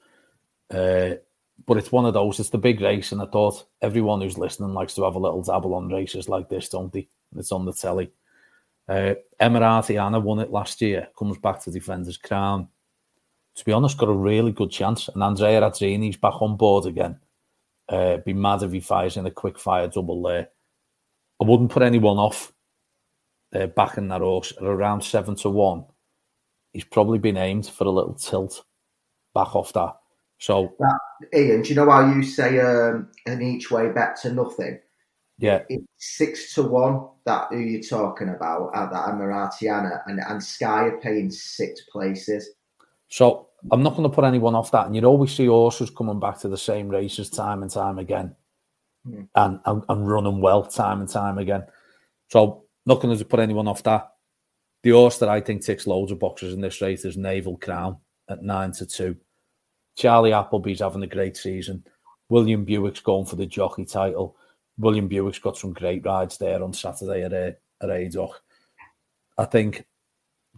Uh, 0.69 1.15
but 1.65 1.77
it's 1.77 1.91
one 1.91 2.05
of 2.05 2.13
those. 2.13 2.39
It's 2.39 2.49
the 2.49 2.57
big 2.57 2.81
race, 2.81 3.11
and 3.11 3.21
I 3.21 3.25
thought 3.25 3.65
everyone 3.81 4.21
who's 4.21 4.37
listening 4.37 4.73
likes 4.73 4.93
to 4.95 5.03
have 5.03 5.15
a 5.15 5.19
little 5.19 5.41
dabble 5.41 5.73
on 5.73 5.89
races 5.89 6.29
like 6.29 6.49
this, 6.49 6.69
don't 6.69 6.91
they? 6.91 7.07
It's 7.35 7.51
on 7.51 7.65
the 7.65 7.73
telly. 7.73 8.11
Uh, 8.87 9.15
Emaraaty 9.39 10.03
Ana 10.03 10.19
won 10.19 10.39
it 10.39 10.51
last 10.51 10.81
year. 10.81 11.09
Comes 11.17 11.37
back 11.37 11.61
to 11.63 11.71
defend 11.71 12.05
his 12.05 12.17
crown. 12.17 12.67
To 13.55 13.65
be 13.65 13.71
honest, 13.71 13.97
got 13.97 14.09
a 14.09 14.13
really 14.13 14.51
good 14.51 14.71
chance. 14.71 15.09
And 15.09 15.21
Andrea 15.21 15.61
Atzeni's 15.61 16.17
back 16.17 16.41
on 16.41 16.57
board 16.57 16.85
again. 16.85 17.19
Uh, 17.87 18.17
be 18.17 18.33
mad 18.33 18.63
if 18.63 18.71
he 18.71 18.79
fires 18.79 19.17
in 19.17 19.25
a 19.25 19.31
quick 19.31 19.59
fire 19.59 19.87
double 19.87 20.21
there. 20.23 20.49
I 21.41 21.45
wouldn't 21.45 21.71
put 21.71 21.83
anyone 21.83 22.17
off 22.17 22.53
uh, 23.53 23.67
backing 23.67 24.07
that 24.09 24.21
horse 24.21 24.53
at 24.57 24.63
around 24.63 25.01
seven 25.01 25.35
to 25.37 25.49
one. 25.49 25.85
He's 26.73 26.83
probably 26.83 27.19
been 27.19 27.37
aimed 27.37 27.67
for 27.67 27.85
a 27.85 27.91
little 27.91 28.13
tilt 28.13 28.63
back 29.33 29.55
off 29.55 29.73
that. 29.73 29.95
So, 30.37 30.73
that, 30.79 30.99
Ian, 31.35 31.63
do 31.63 31.69
you 31.69 31.75
know 31.75 31.89
how 31.89 32.13
you 32.13 32.23
say 32.23 32.59
um, 32.59 33.09
an 33.25 33.41
each 33.41 33.71
way 33.71 33.89
bet 33.89 34.15
to 34.21 34.33
nothing? 34.33 34.79
Yeah, 35.37 35.63
it's 35.69 35.85
six 35.97 36.53
to 36.55 36.63
one. 36.63 37.07
That 37.25 37.47
who 37.49 37.59
you're 37.59 37.81
talking 37.81 38.29
about 38.29 38.71
at 38.75 38.91
that 38.91 39.07
Emaraaty 39.07 39.71
Ana, 39.71 40.01
and 40.05 40.19
and 40.19 40.43
Sky 40.43 40.85
are 40.85 40.99
paying 40.99 41.31
six 41.31 41.81
places. 41.91 42.49
So 43.09 43.47
I'm 43.71 43.83
not 43.83 43.95
going 43.95 44.09
to 44.09 44.15
put 44.15 44.23
anyone 44.23 44.55
off 44.55 44.71
that. 44.71 44.85
And 44.85 44.95
you'd 44.95 45.03
always 45.03 45.31
see 45.31 45.47
horses 45.47 45.89
coming 45.89 46.19
back 46.19 46.39
to 46.39 46.47
the 46.47 46.57
same 46.57 46.87
races 46.89 47.29
time 47.29 47.61
and 47.61 47.71
time 47.71 47.99
again, 47.99 48.35
mm. 49.07 49.27
and, 49.35 49.59
and 49.65 49.83
and 49.89 50.09
running 50.09 50.41
well 50.41 50.63
time 50.63 51.01
and 51.01 51.09
time 51.09 51.37
again. 51.37 51.63
So 52.29 52.63
not 52.89 52.99
going 52.99 53.17
to 53.17 53.23
put 53.23 53.39
anyone 53.39 53.67
off 53.67 53.83
that. 53.83 54.11
The 54.83 54.89
horse 54.91 55.19
that 55.19 55.29
I 55.29 55.39
think 55.39 55.63
ticks 55.63 55.87
loads 55.87 56.11
of 56.11 56.19
boxes 56.19 56.53
in 56.53 56.61
this 56.61 56.81
race 56.81 57.05
is 57.05 57.15
Naval 57.15 57.57
Crown 57.57 57.97
at 58.29 58.43
nine 58.43 58.71
to 58.73 58.85
two. 58.85 59.15
Charlie 59.95 60.33
Appleby's 60.33 60.79
having 60.79 61.03
a 61.03 61.07
great 61.07 61.37
season. 61.37 61.83
William 62.29 62.65
Buick's 62.65 62.99
going 62.99 63.25
for 63.25 63.35
the 63.35 63.45
jockey 63.45 63.85
title. 63.85 64.37
William 64.77 65.07
Buick's 65.07 65.39
got 65.39 65.57
some 65.57 65.73
great 65.73 66.05
rides 66.05 66.37
there 66.37 66.63
on 66.63 66.73
Saturday 66.73 67.23
at, 67.23 67.33
uh, 67.33 67.51
at 67.81 67.89
Haydock. 67.89 68.41
I 69.37 69.45
think 69.45 69.85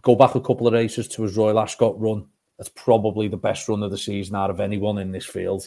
go 0.02 0.14
back 0.14 0.34
a 0.34 0.40
couple 0.40 0.66
of 0.66 0.74
races 0.74 1.08
to 1.08 1.22
his 1.22 1.36
Royal 1.36 1.58
Ascot 1.58 2.00
run. 2.00 2.26
That's 2.58 2.70
probably 2.70 3.28
the 3.28 3.36
best 3.36 3.68
run 3.68 3.82
of 3.82 3.90
the 3.90 3.98
season 3.98 4.36
out 4.36 4.50
of 4.50 4.60
anyone 4.60 4.98
in 4.98 5.10
this 5.10 5.26
field. 5.26 5.66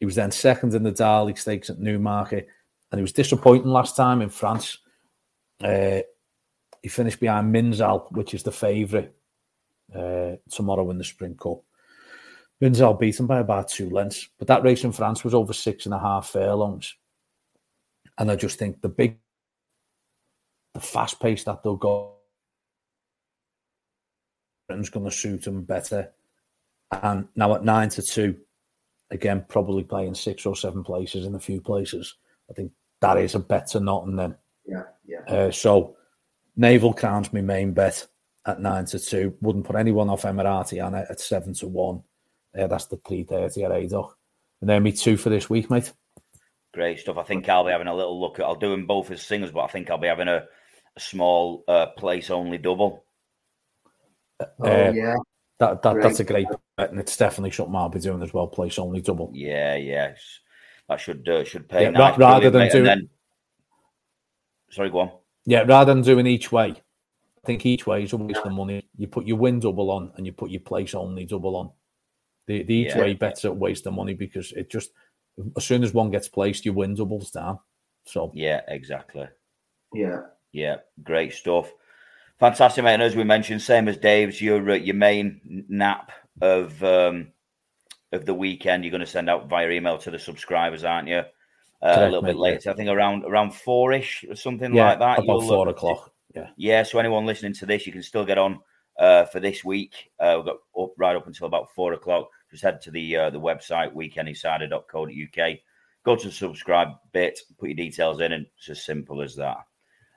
He 0.00 0.06
was 0.06 0.14
then 0.14 0.30
second 0.30 0.74
in 0.74 0.82
the 0.82 0.90
Darley 0.90 1.34
Stakes 1.34 1.70
at 1.70 1.78
Newmarket, 1.78 2.48
and 2.90 2.98
he 2.98 3.02
was 3.02 3.12
disappointing 3.12 3.70
last 3.70 3.96
time 3.96 4.22
in 4.22 4.30
France. 4.30 4.78
Uh, 5.62 6.00
he 6.82 6.88
finished 6.88 7.20
behind 7.20 7.54
Minzaal, 7.54 8.10
which 8.12 8.34
is 8.34 8.42
the 8.42 8.52
favourite 8.52 9.12
uh, 9.94 10.36
tomorrow 10.50 10.90
in 10.90 10.98
the 10.98 11.04
Sprint 11.04 11.38
Cup. 11.38 11.62
Minzaal 12.62 12.98
beat 12.98 13.18
him 13.18 13.26
by 13.26 13.40
about 13.40 13.68
two 13.68 13.90
lengths, 13.90 14.28
but 14.38 14.48
that 14.48 14.62
race 14.62 14.84
in 14.84 14.92
France 14.92 15.24
was 15.24 15.34
over 15.34 15.52
six 15.52 15.84
and 15.84 15.94
a 15.94 15.98
half 15.98 16.28
furlongs. 16.28 16.94
And 18.18 18.30
I 18.30 18.36
just 18.36 18.58
think 18.58 18.80
the 18.80 18.88
big, 18.88 19.18
the 20.72 20.80
fast 20.80 21.20
pace 21.20 21.44
that 21.44 21.62
they'll 21.62 21.76
go 21.76 22.14
is 24.70 24.90
going 24.90 25.04
to 25.04 25.12
suit 25.12 25.42
them 25.42 25.64
better. 25.64 26.12
And 26.90 27.28
now 27.36 27.54
at 27.54 27.64
nine 27.64 27.90
to 27.90 28.02
two, 28.02 28.36
again, 29.10 29.44
probably 29.48 29.84
playing 29.84 30.14
six 30.14 30.46
or 30.46 30.56
seven 30.56 30.82
places 30.82 31.26
in 31.26 31.34
a 31.34 31.40
few 31.40 31.60
places. 31.60 32.14
I 32.50 32.54
think 32.54 32.72
that 33.00 33.18
is 33.18 33.34
a 33.34 33.40
better 33.40 33.80
not 33.80 34.06
and 34.06 34.18
then. 34.18 34.34
Yeah, 34.66 34.82
yeah. 35.06 35.20
Uh, 35.28 35.50
so 35.50 35.96
Naval 36.56 36.92
Crown's 36.92 37.32
my 37.32 37.40
main 37.40 37.72
bet 37.72 38.06
at 38.46 38.60
nine 38.60 38.84
to 38.86 38.98
two. 38.98 39.34
Wouldn't 39.40 39.66
put 39.66 39.76
anyone 39.76 40.08
off 40.08 40.22
Emaraaty 40.22 40.84
Ana 40.84 41.06
at 41.08 41.20
seven 41.20 41.54
to 41.54 41.68
one. 41.68 42.02
Uh, 42.58 42.66
that's 42.66 42.86
the 42.86 42.96
three 43.06 43.24
thirty 43.24 43.64
at 43.64 43.72
Haydock. 43.72 44.16
And 44.60 44.70
then 44.70 44.82
me 44.82 44.92
two 44.92 45.16
for 45.16 45.28
this 45.28 45.50
week, 45.50 45.70
mate. 45.70 45.92
Great 46.72 46.98
stuff. 46.98 47.16
I 47.18 47.22
think 47.22 47.48
I'll 47.48 47.64
be 47.64 47.72
having 47.72 47.86
a 47.86 47.94
little 47.94 48.20
look 48.20 48.38
at. 48.38 48.44
I'll 48.44 48.54
do 48.54 48.70
them 48.70 48.86
both 48.86 49.10
as 49.10 49.22
singers, 49.22 49.50
but 49.50 49.64
I 49.64 49.68
think 49.68 49.90
I'll 49.90 49.98
be 49.98 50.08
having 50.08 50.28
a, 50.28 50.44
a 50.96 51.00
small 51.00 51.64
uh, 51.68 51.86
place 51.98 52.30
only 52.30 52.58
double. 52.58 53.04
Uh, 54.38 54.44
oh 54.60 54.90
yeah, 54.90 55.14
that, 55.58 55.80
that 55.82 56.02
that's 56.02 56.20
a 56.20 56.24
great 56.24 56.46
bet, 56.76 56.90
and 56.90 57.00
it's 57.00 57.16
definitely 57.16 57.50
something 57.50 57.74
I'll 57.74 57.88
be 57.88 58.00
doing 58.00 58.22
as 58.22 58.34
well. 58.34 58.46
Place 58.46 58.78
only 58.78 59.00
double. 59.00 59.30
Yeah, 59.34 59.76
yeah, 59.76 60.14
that 60.88 61.00
should 61.00 61.26
uh, 61.28 61.44
should 61.44 61.68
pay 61.68 61.84
yeah, 61.84 61.90
nice, 61.90 62.18
rather 62.18 62.50
than 62.50 62.70
doing. 62.70 62.84
Then... 62.84 63.08
Sorry, 64.70 64.90
go 64.90 65.00
on. 65.00 65.10
Yeah, 65.44 65.62
rather 65.62 65.94
than 65.94 66.02
doing 66.02 66.26
each 66.26 66.50
way, 66.50 66.70
I 66.70 67.46
think 67.46 67.64
each 67.64 67.86
way 67.86 68.02
is 68.02 68.12
a 68.12 68.16
waste 68.16 68.40
of 68.44 68.52
money. 68.52 68.84
You 68.96 69.06
put 69.06 69.26
your 69.26 69.36
win 69.36 69.60
double 69.60 69.90
on, 69.90 70.12
and 70.16 70.26
you 70.26 70.32
put 70.32 70.50
your 70.50 70.60
place 70.60 70.94
only 70.94 71.24
double 71.24 71.56
on. 71.56 71.70
The, 72.46 72.62
the 72.62 72.74
each 72.74 72.88
yeah. 72.88 73.00
way 73.00 73.14
bets 73.14 73.44
a 73.44 73.52
waste 73.52 73.86
of 73.86 73.94
money 73.94 74.14
because 74.14 74.52
it 74.52 74.70
just 74.70 74.90
as 75.56 75.64
soon 75.64 75.82
as 75.82 75.92
one 75.92 76.10
gets 76.10 76.28
placed, 76.28 76.64
your 76.64 76.74
win 76.74 76.94
doubles 76.94 77.30
down. 77.30 77.58
So 78.04 78.32
yeah, 78.34 78.60
exactly. 78.68 79.26
Yeah, 79.92 80.22
yeah, 80.52 80.76
great 81.02 81.32
stuff. 81.32 81.70
Fantastic, 82.38 82.84
mate. 82.84 82.94
And 82.94 83.02
as 83.02 83.16
we 83.16 83.24
mentioned, 83.24 83.62
same 83.62 83.88
as 83.88 83.96
Dave's, 83.96 84.40
your 84.40 84.70
uh, 84.70 84.74
your 84.74 84.94
main 84.94 85.64
nap 85.68 86.12
of 86.40 86.82
um, 86.82 87.28
of 88.12 88.26
the 88.26 88.34
weekend. 88.34 88.84
You're 88.84 88.90
going 88.90 89.00
to 89.00 89.06
send 89.06 89.30
out 89.30 89.48
via 89.48 89.70
email 89.70 89.98
to 89.98 90.10
the 90.10 90.18
subscribers, 90.18 90.84
aren't 90.84 91.08
you? 91.08 91.22
Uh, 91.82 91.94
Correct, 91.94 92.00
a 92.00 92.04
little 92.04 92.22
mate, 92.22 92.28
bit 92.30 92.36
later, 92.38 92.62
yeah. 92.66 92.72
I 92.72 92.74
think 92.74 92.88
around 92.88 93.24
around 93.24 93.54
four-ish 93.54 94.24
or 94.28 94.34
something 94.34 94.74
yeah, 94.74 94.88
like 94.88 94.98
that. 94.98 95.18
About 95.18 95.42
four 95.42 95.68
o'clock. 95.68 96.12
Yeah, 96.34 96.48
yeah. 96.56 96.82
So 96.82 96.98
anyone 96.98 97.26
listening 97.26 97.54
to 97.54 97.66
this, 97.66 97.86
you 97.86 97.92
can 97.92 98.02
still 98.02 98.24
get 98.24 98.38
on 98.38 98.60
uh, 98.98 99.26
for 99.26 99.40
this 99.40 99.64
week. 99.64 100.10
Uh, 100.18 100.34
we've 100.36 100.46
got 100.46 100.56
up 100.78 100.92
right 100.96 101.16
up 101.16 101.26
until 101.26 101.46
about 101.46 101.72
four 101.74 101.92
o'clock 101.92 102.30
just 102.50 102.62
head 102.62 102.80
to 102.82 102.90
the 102.90 103.16
uh, 103.16 103.30
the 103.30 103.40
website 103.40 103.94
weekendinsider.co.uk. 103.94 105.58
Go 106.04 106.16
to 106.16 106.26
the 106.26 106.32
subscribe 106.32 106.88
bit, 107.12 107.40
put 107.58 107.68
your 107.68 107.76
details 107.76 108.20
in, 108.20 108.32
and 108.32 108.46
it's 108.56 108.68
as 108.68 108.84
simple 108.84 109.22
as 109.22 109.34
that. 109.36 109.58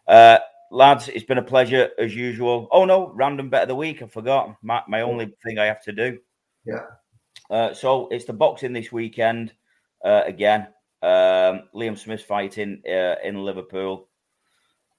Uh, 0.07 0.37
lads, 0.71 1.07
it's 1.07 1.25
been 1.25 1.39
a 1.39 1.43
pleasure 1.43 1.89
as 1.97 2.15
usual. 2.15 2.67
Oh 2.71 2.85
no, 2.85 3.11
random 3.15 3.49
bet 3.49 3.63
of 3.63 3.69
the 3.69 3.75
week. 3.75 4.01
I 4.01 4.07
forgot 4.07 4.55
my, 4.61 4.83
my 4.87 5.01
only 5.01 5.33
thing 5.43 5.57
I 5.57 5.65
have 5.65 5.83
to 5.83 5.91
do. 5.91 6.19
Yeah. 6.65 6.85
Uh, 7.49 7.73
so 7.73 8.07
it's 8.09 8.25
the 8.25 8.33
boxing 8.33 8.73
this 8.73 8.91
weekend 8.91 9.53
uh, 10.05 10.21
again. 10.25 10.67
Um, 11.01 11.69
Liam 11.73 11.97
Smith 11.97 12.23
fighting 12.23 12.81
uh, 12.87 13.15
in 13.23 13.43
Liverpool, 13.43 14.09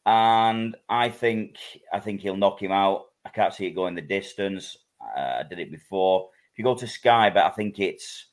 and 0.07 0.77
I 0.89 1.11
think 1.11 1.57
I 1.93 2.01
think 2.01 2.21
he'll 2.21 2.37
knock 2.37 2.63
him 2.63 2.73
out. 2.73 3.07
I 3.25 3.29
can't 3.29 3.53
see 3.53 3.67
it 3.67 3.75
going 3.75 3.95
the 3.95 4.03
distance. 4.03 4.79
Uh, 5.01 5.41
I 5.41 5.43
did 5.49 5.59
it 5.59 5.71
before 5.71 6.29
If 6.53 6.59
you 6.59 6.65
go 6.65 6.75
to 6.75 6.87
Sky, 6.87 7.31
but 7.31 7.45
I 7.45 7.51
think 7.51 7.79
it's 7.79 8.27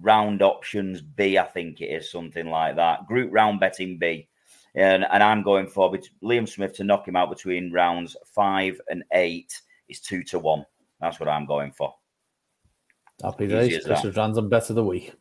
round 0.00 0.42
options 0.42 1.00
B. 1.00 1.38
I 1.38 1.44
think 1.44 1.80
it 1.80 1.86
is 1.86 2.10
something 2.10 2.46
like 2.46 2.76
that. 2.76 3.06
Group 3.06 3.32
round 3.32 3.60
betting 3.60 3.98
B. 3.98 4.28
And, 4.74 5.04
and 5.10 5.22
I'm 5.22 5.42
going 5.42 5.68
for 5.68 5.96
Liam 6.22 6.48
Smith 6.48 6.72
to 6.74 6.84
knock 6.84 7.06
him 7.06 7.14
out 7.14 7.30
between 7.30 7.72
rounds 7.72 8.16
five 8.34 8.80
and 8.88 9.04
eight 9.12 9.60
is 9.88 10.00
two 10.00 10.24
to 10.24 10.38
one. 10.38 10.66
That's 11.00 11.20
what 11.20 11.28
I'm 11.28 11.46
going 11.46 11.72
for. 11.72 11.94
Happy 13.22 13.46
days. 13.46 13.84
This 13.84 14.04
is 14.04 14.16
random 14.16 14.48
bet 14.48 14.70
of 14.70 14.76
the 14.76 14.84
week. 14.84 15.12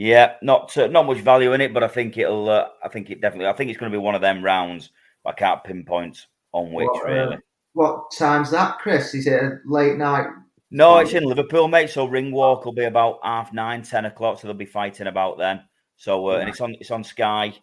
Yeah, 0.00 0.34
not 0.42 0.76
uh, 0.78 0.86
not 0.86 1.06
much 1.06 1.18
value 1.18 1.52
in 1.52 1.60
it, 1.60 1.74
but 1.74 1.82
I 1.82 1.88
think 1.88 2.16
it'll. 2.16 2.48
Uh, 2.48 2.68
I 2.84 2.88
think 2.88 3.10
it 3.10 3.20
definitely. 3.20 3.48
I 3.48 3.52
think 3.52 3.68
it's 3.68 3.80
going 3.80 3.90
to 3.90 3.98
be 3.98 4.02
one 4.02 4.14
of 4.14 4.20
them 4.20 4.44
rounds. 4.44 4.90
I 5.26 5.32
can't 5.32 5.62
pinpoint 5.64 6.26
on 6.52 6.72
which 6.72 6.86
what, 6.86 7.04
uh, 7.04 7.12
really. 7.12 7.34
Uh, 7.34 7.40
what 7.72 8.04
time's 8.16 8.52
that, 8.52 8.78
Chris? 8.78 9.12
Is 9.14 9.26
it 9.26 9.42
a 9.42 9.58
late 9.66 9.96
night 9.98 10.28
no, 10.70 10.98
it's 10.98 11.14
in 11.14 11.24
Liverpool, 11.24 11.68
mate. 11.68 11.90
So 11.90 12.04
ring 12.04 12.30
walk 12.30 12.64
will 12.64 12.72
be 12.72 12.84
about 12.84 13.20
half 13.22 13.52
nine, 13.52 13.82
ten 13.82 14.04
o'clock. 14.04 14.38
So 14.38 14.46
they'll 14.46 14.56
be 14.56 14.66
fighting 14.66 15.06
about 15.06 15.38
then. 15.38 15.62
So 15.96 16.28
uh, 16.28 16.34
yeah. 16.34 16.40
and 16.40 16.48
it's 16.48 16.60
on 16.60 16.76
it's 16.78 16.90
on 16.90 17.02
Sky 17.02 17.54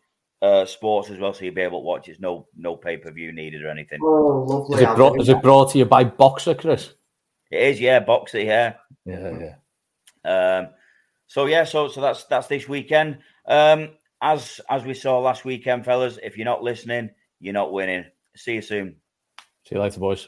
uh, 0.42 0.66
Sports 0.66 1.12
as 1.12 1.20
well, 1.20 1.34
so 1.34 1.46
you'll 1.46 1.54
be 1.54 1.62
able 1.62 1.82
to 1.82 1.86
watch. 1.86 2.10
It's 2.10 2.20
no 2.20 2.48
no 2.58 2.76
pay 2.76 2.98
per 2.98 3.12
view 3.12 3.32
needed 3.32 3.64
or 3.64 3.70
anything. 3.70 4.00
Oh, 4.02 4.46
lovely! 4.48 4.78
Is 4.78 4.90
it, 4.90 4.96
brought, 4.96 5.22
is 5.22 5.30
it 5.30 5.42
brought 5.42 5.72
to 5.72 5.78
you 5.78 5.86
by 5.86 6.04
Boxxer, 6.04 6.58
Chris? 6.58 6.94
It 7.52 7.62
is, 7.62 7.80
yeah, 7.80 8.04
Boxxer, 8.04 8.44
yeah, 8.44 8.74
yeah, 9.06 9.54
yeah. 10.26 10.58
Um, 10.58 10.68
so 11.28 11.46
yeah, 11.46 11.64
so 11.64 11.88
so 11.88 12.02
that's 12.02 12.26
that's 12.26 12.48
this 12.48 12.68
weekend. 12.68 13.20
Um, 13.48 13.90
as 14.22 14.62
as 14.70 14.84
we 14.84 14.94
saw 14.94 15.20
last 15.20 15.46
weekend, 15.46 15.86
fellas, 15.86 16.20
if 16.24 16.38
you're 16.38 16.46
not 16.46 16.64
listening, 16.64 17.10
you're 17.40 17.54
not 17.54 17.72
winning. 17.72 18.06
See 18.36 18.56
you 18.56 18.62
soon. 18.62 18.98
See 19.64 19.76
you 19.76 19.82
later, 19.82 20.00
boys. 20.00 20.28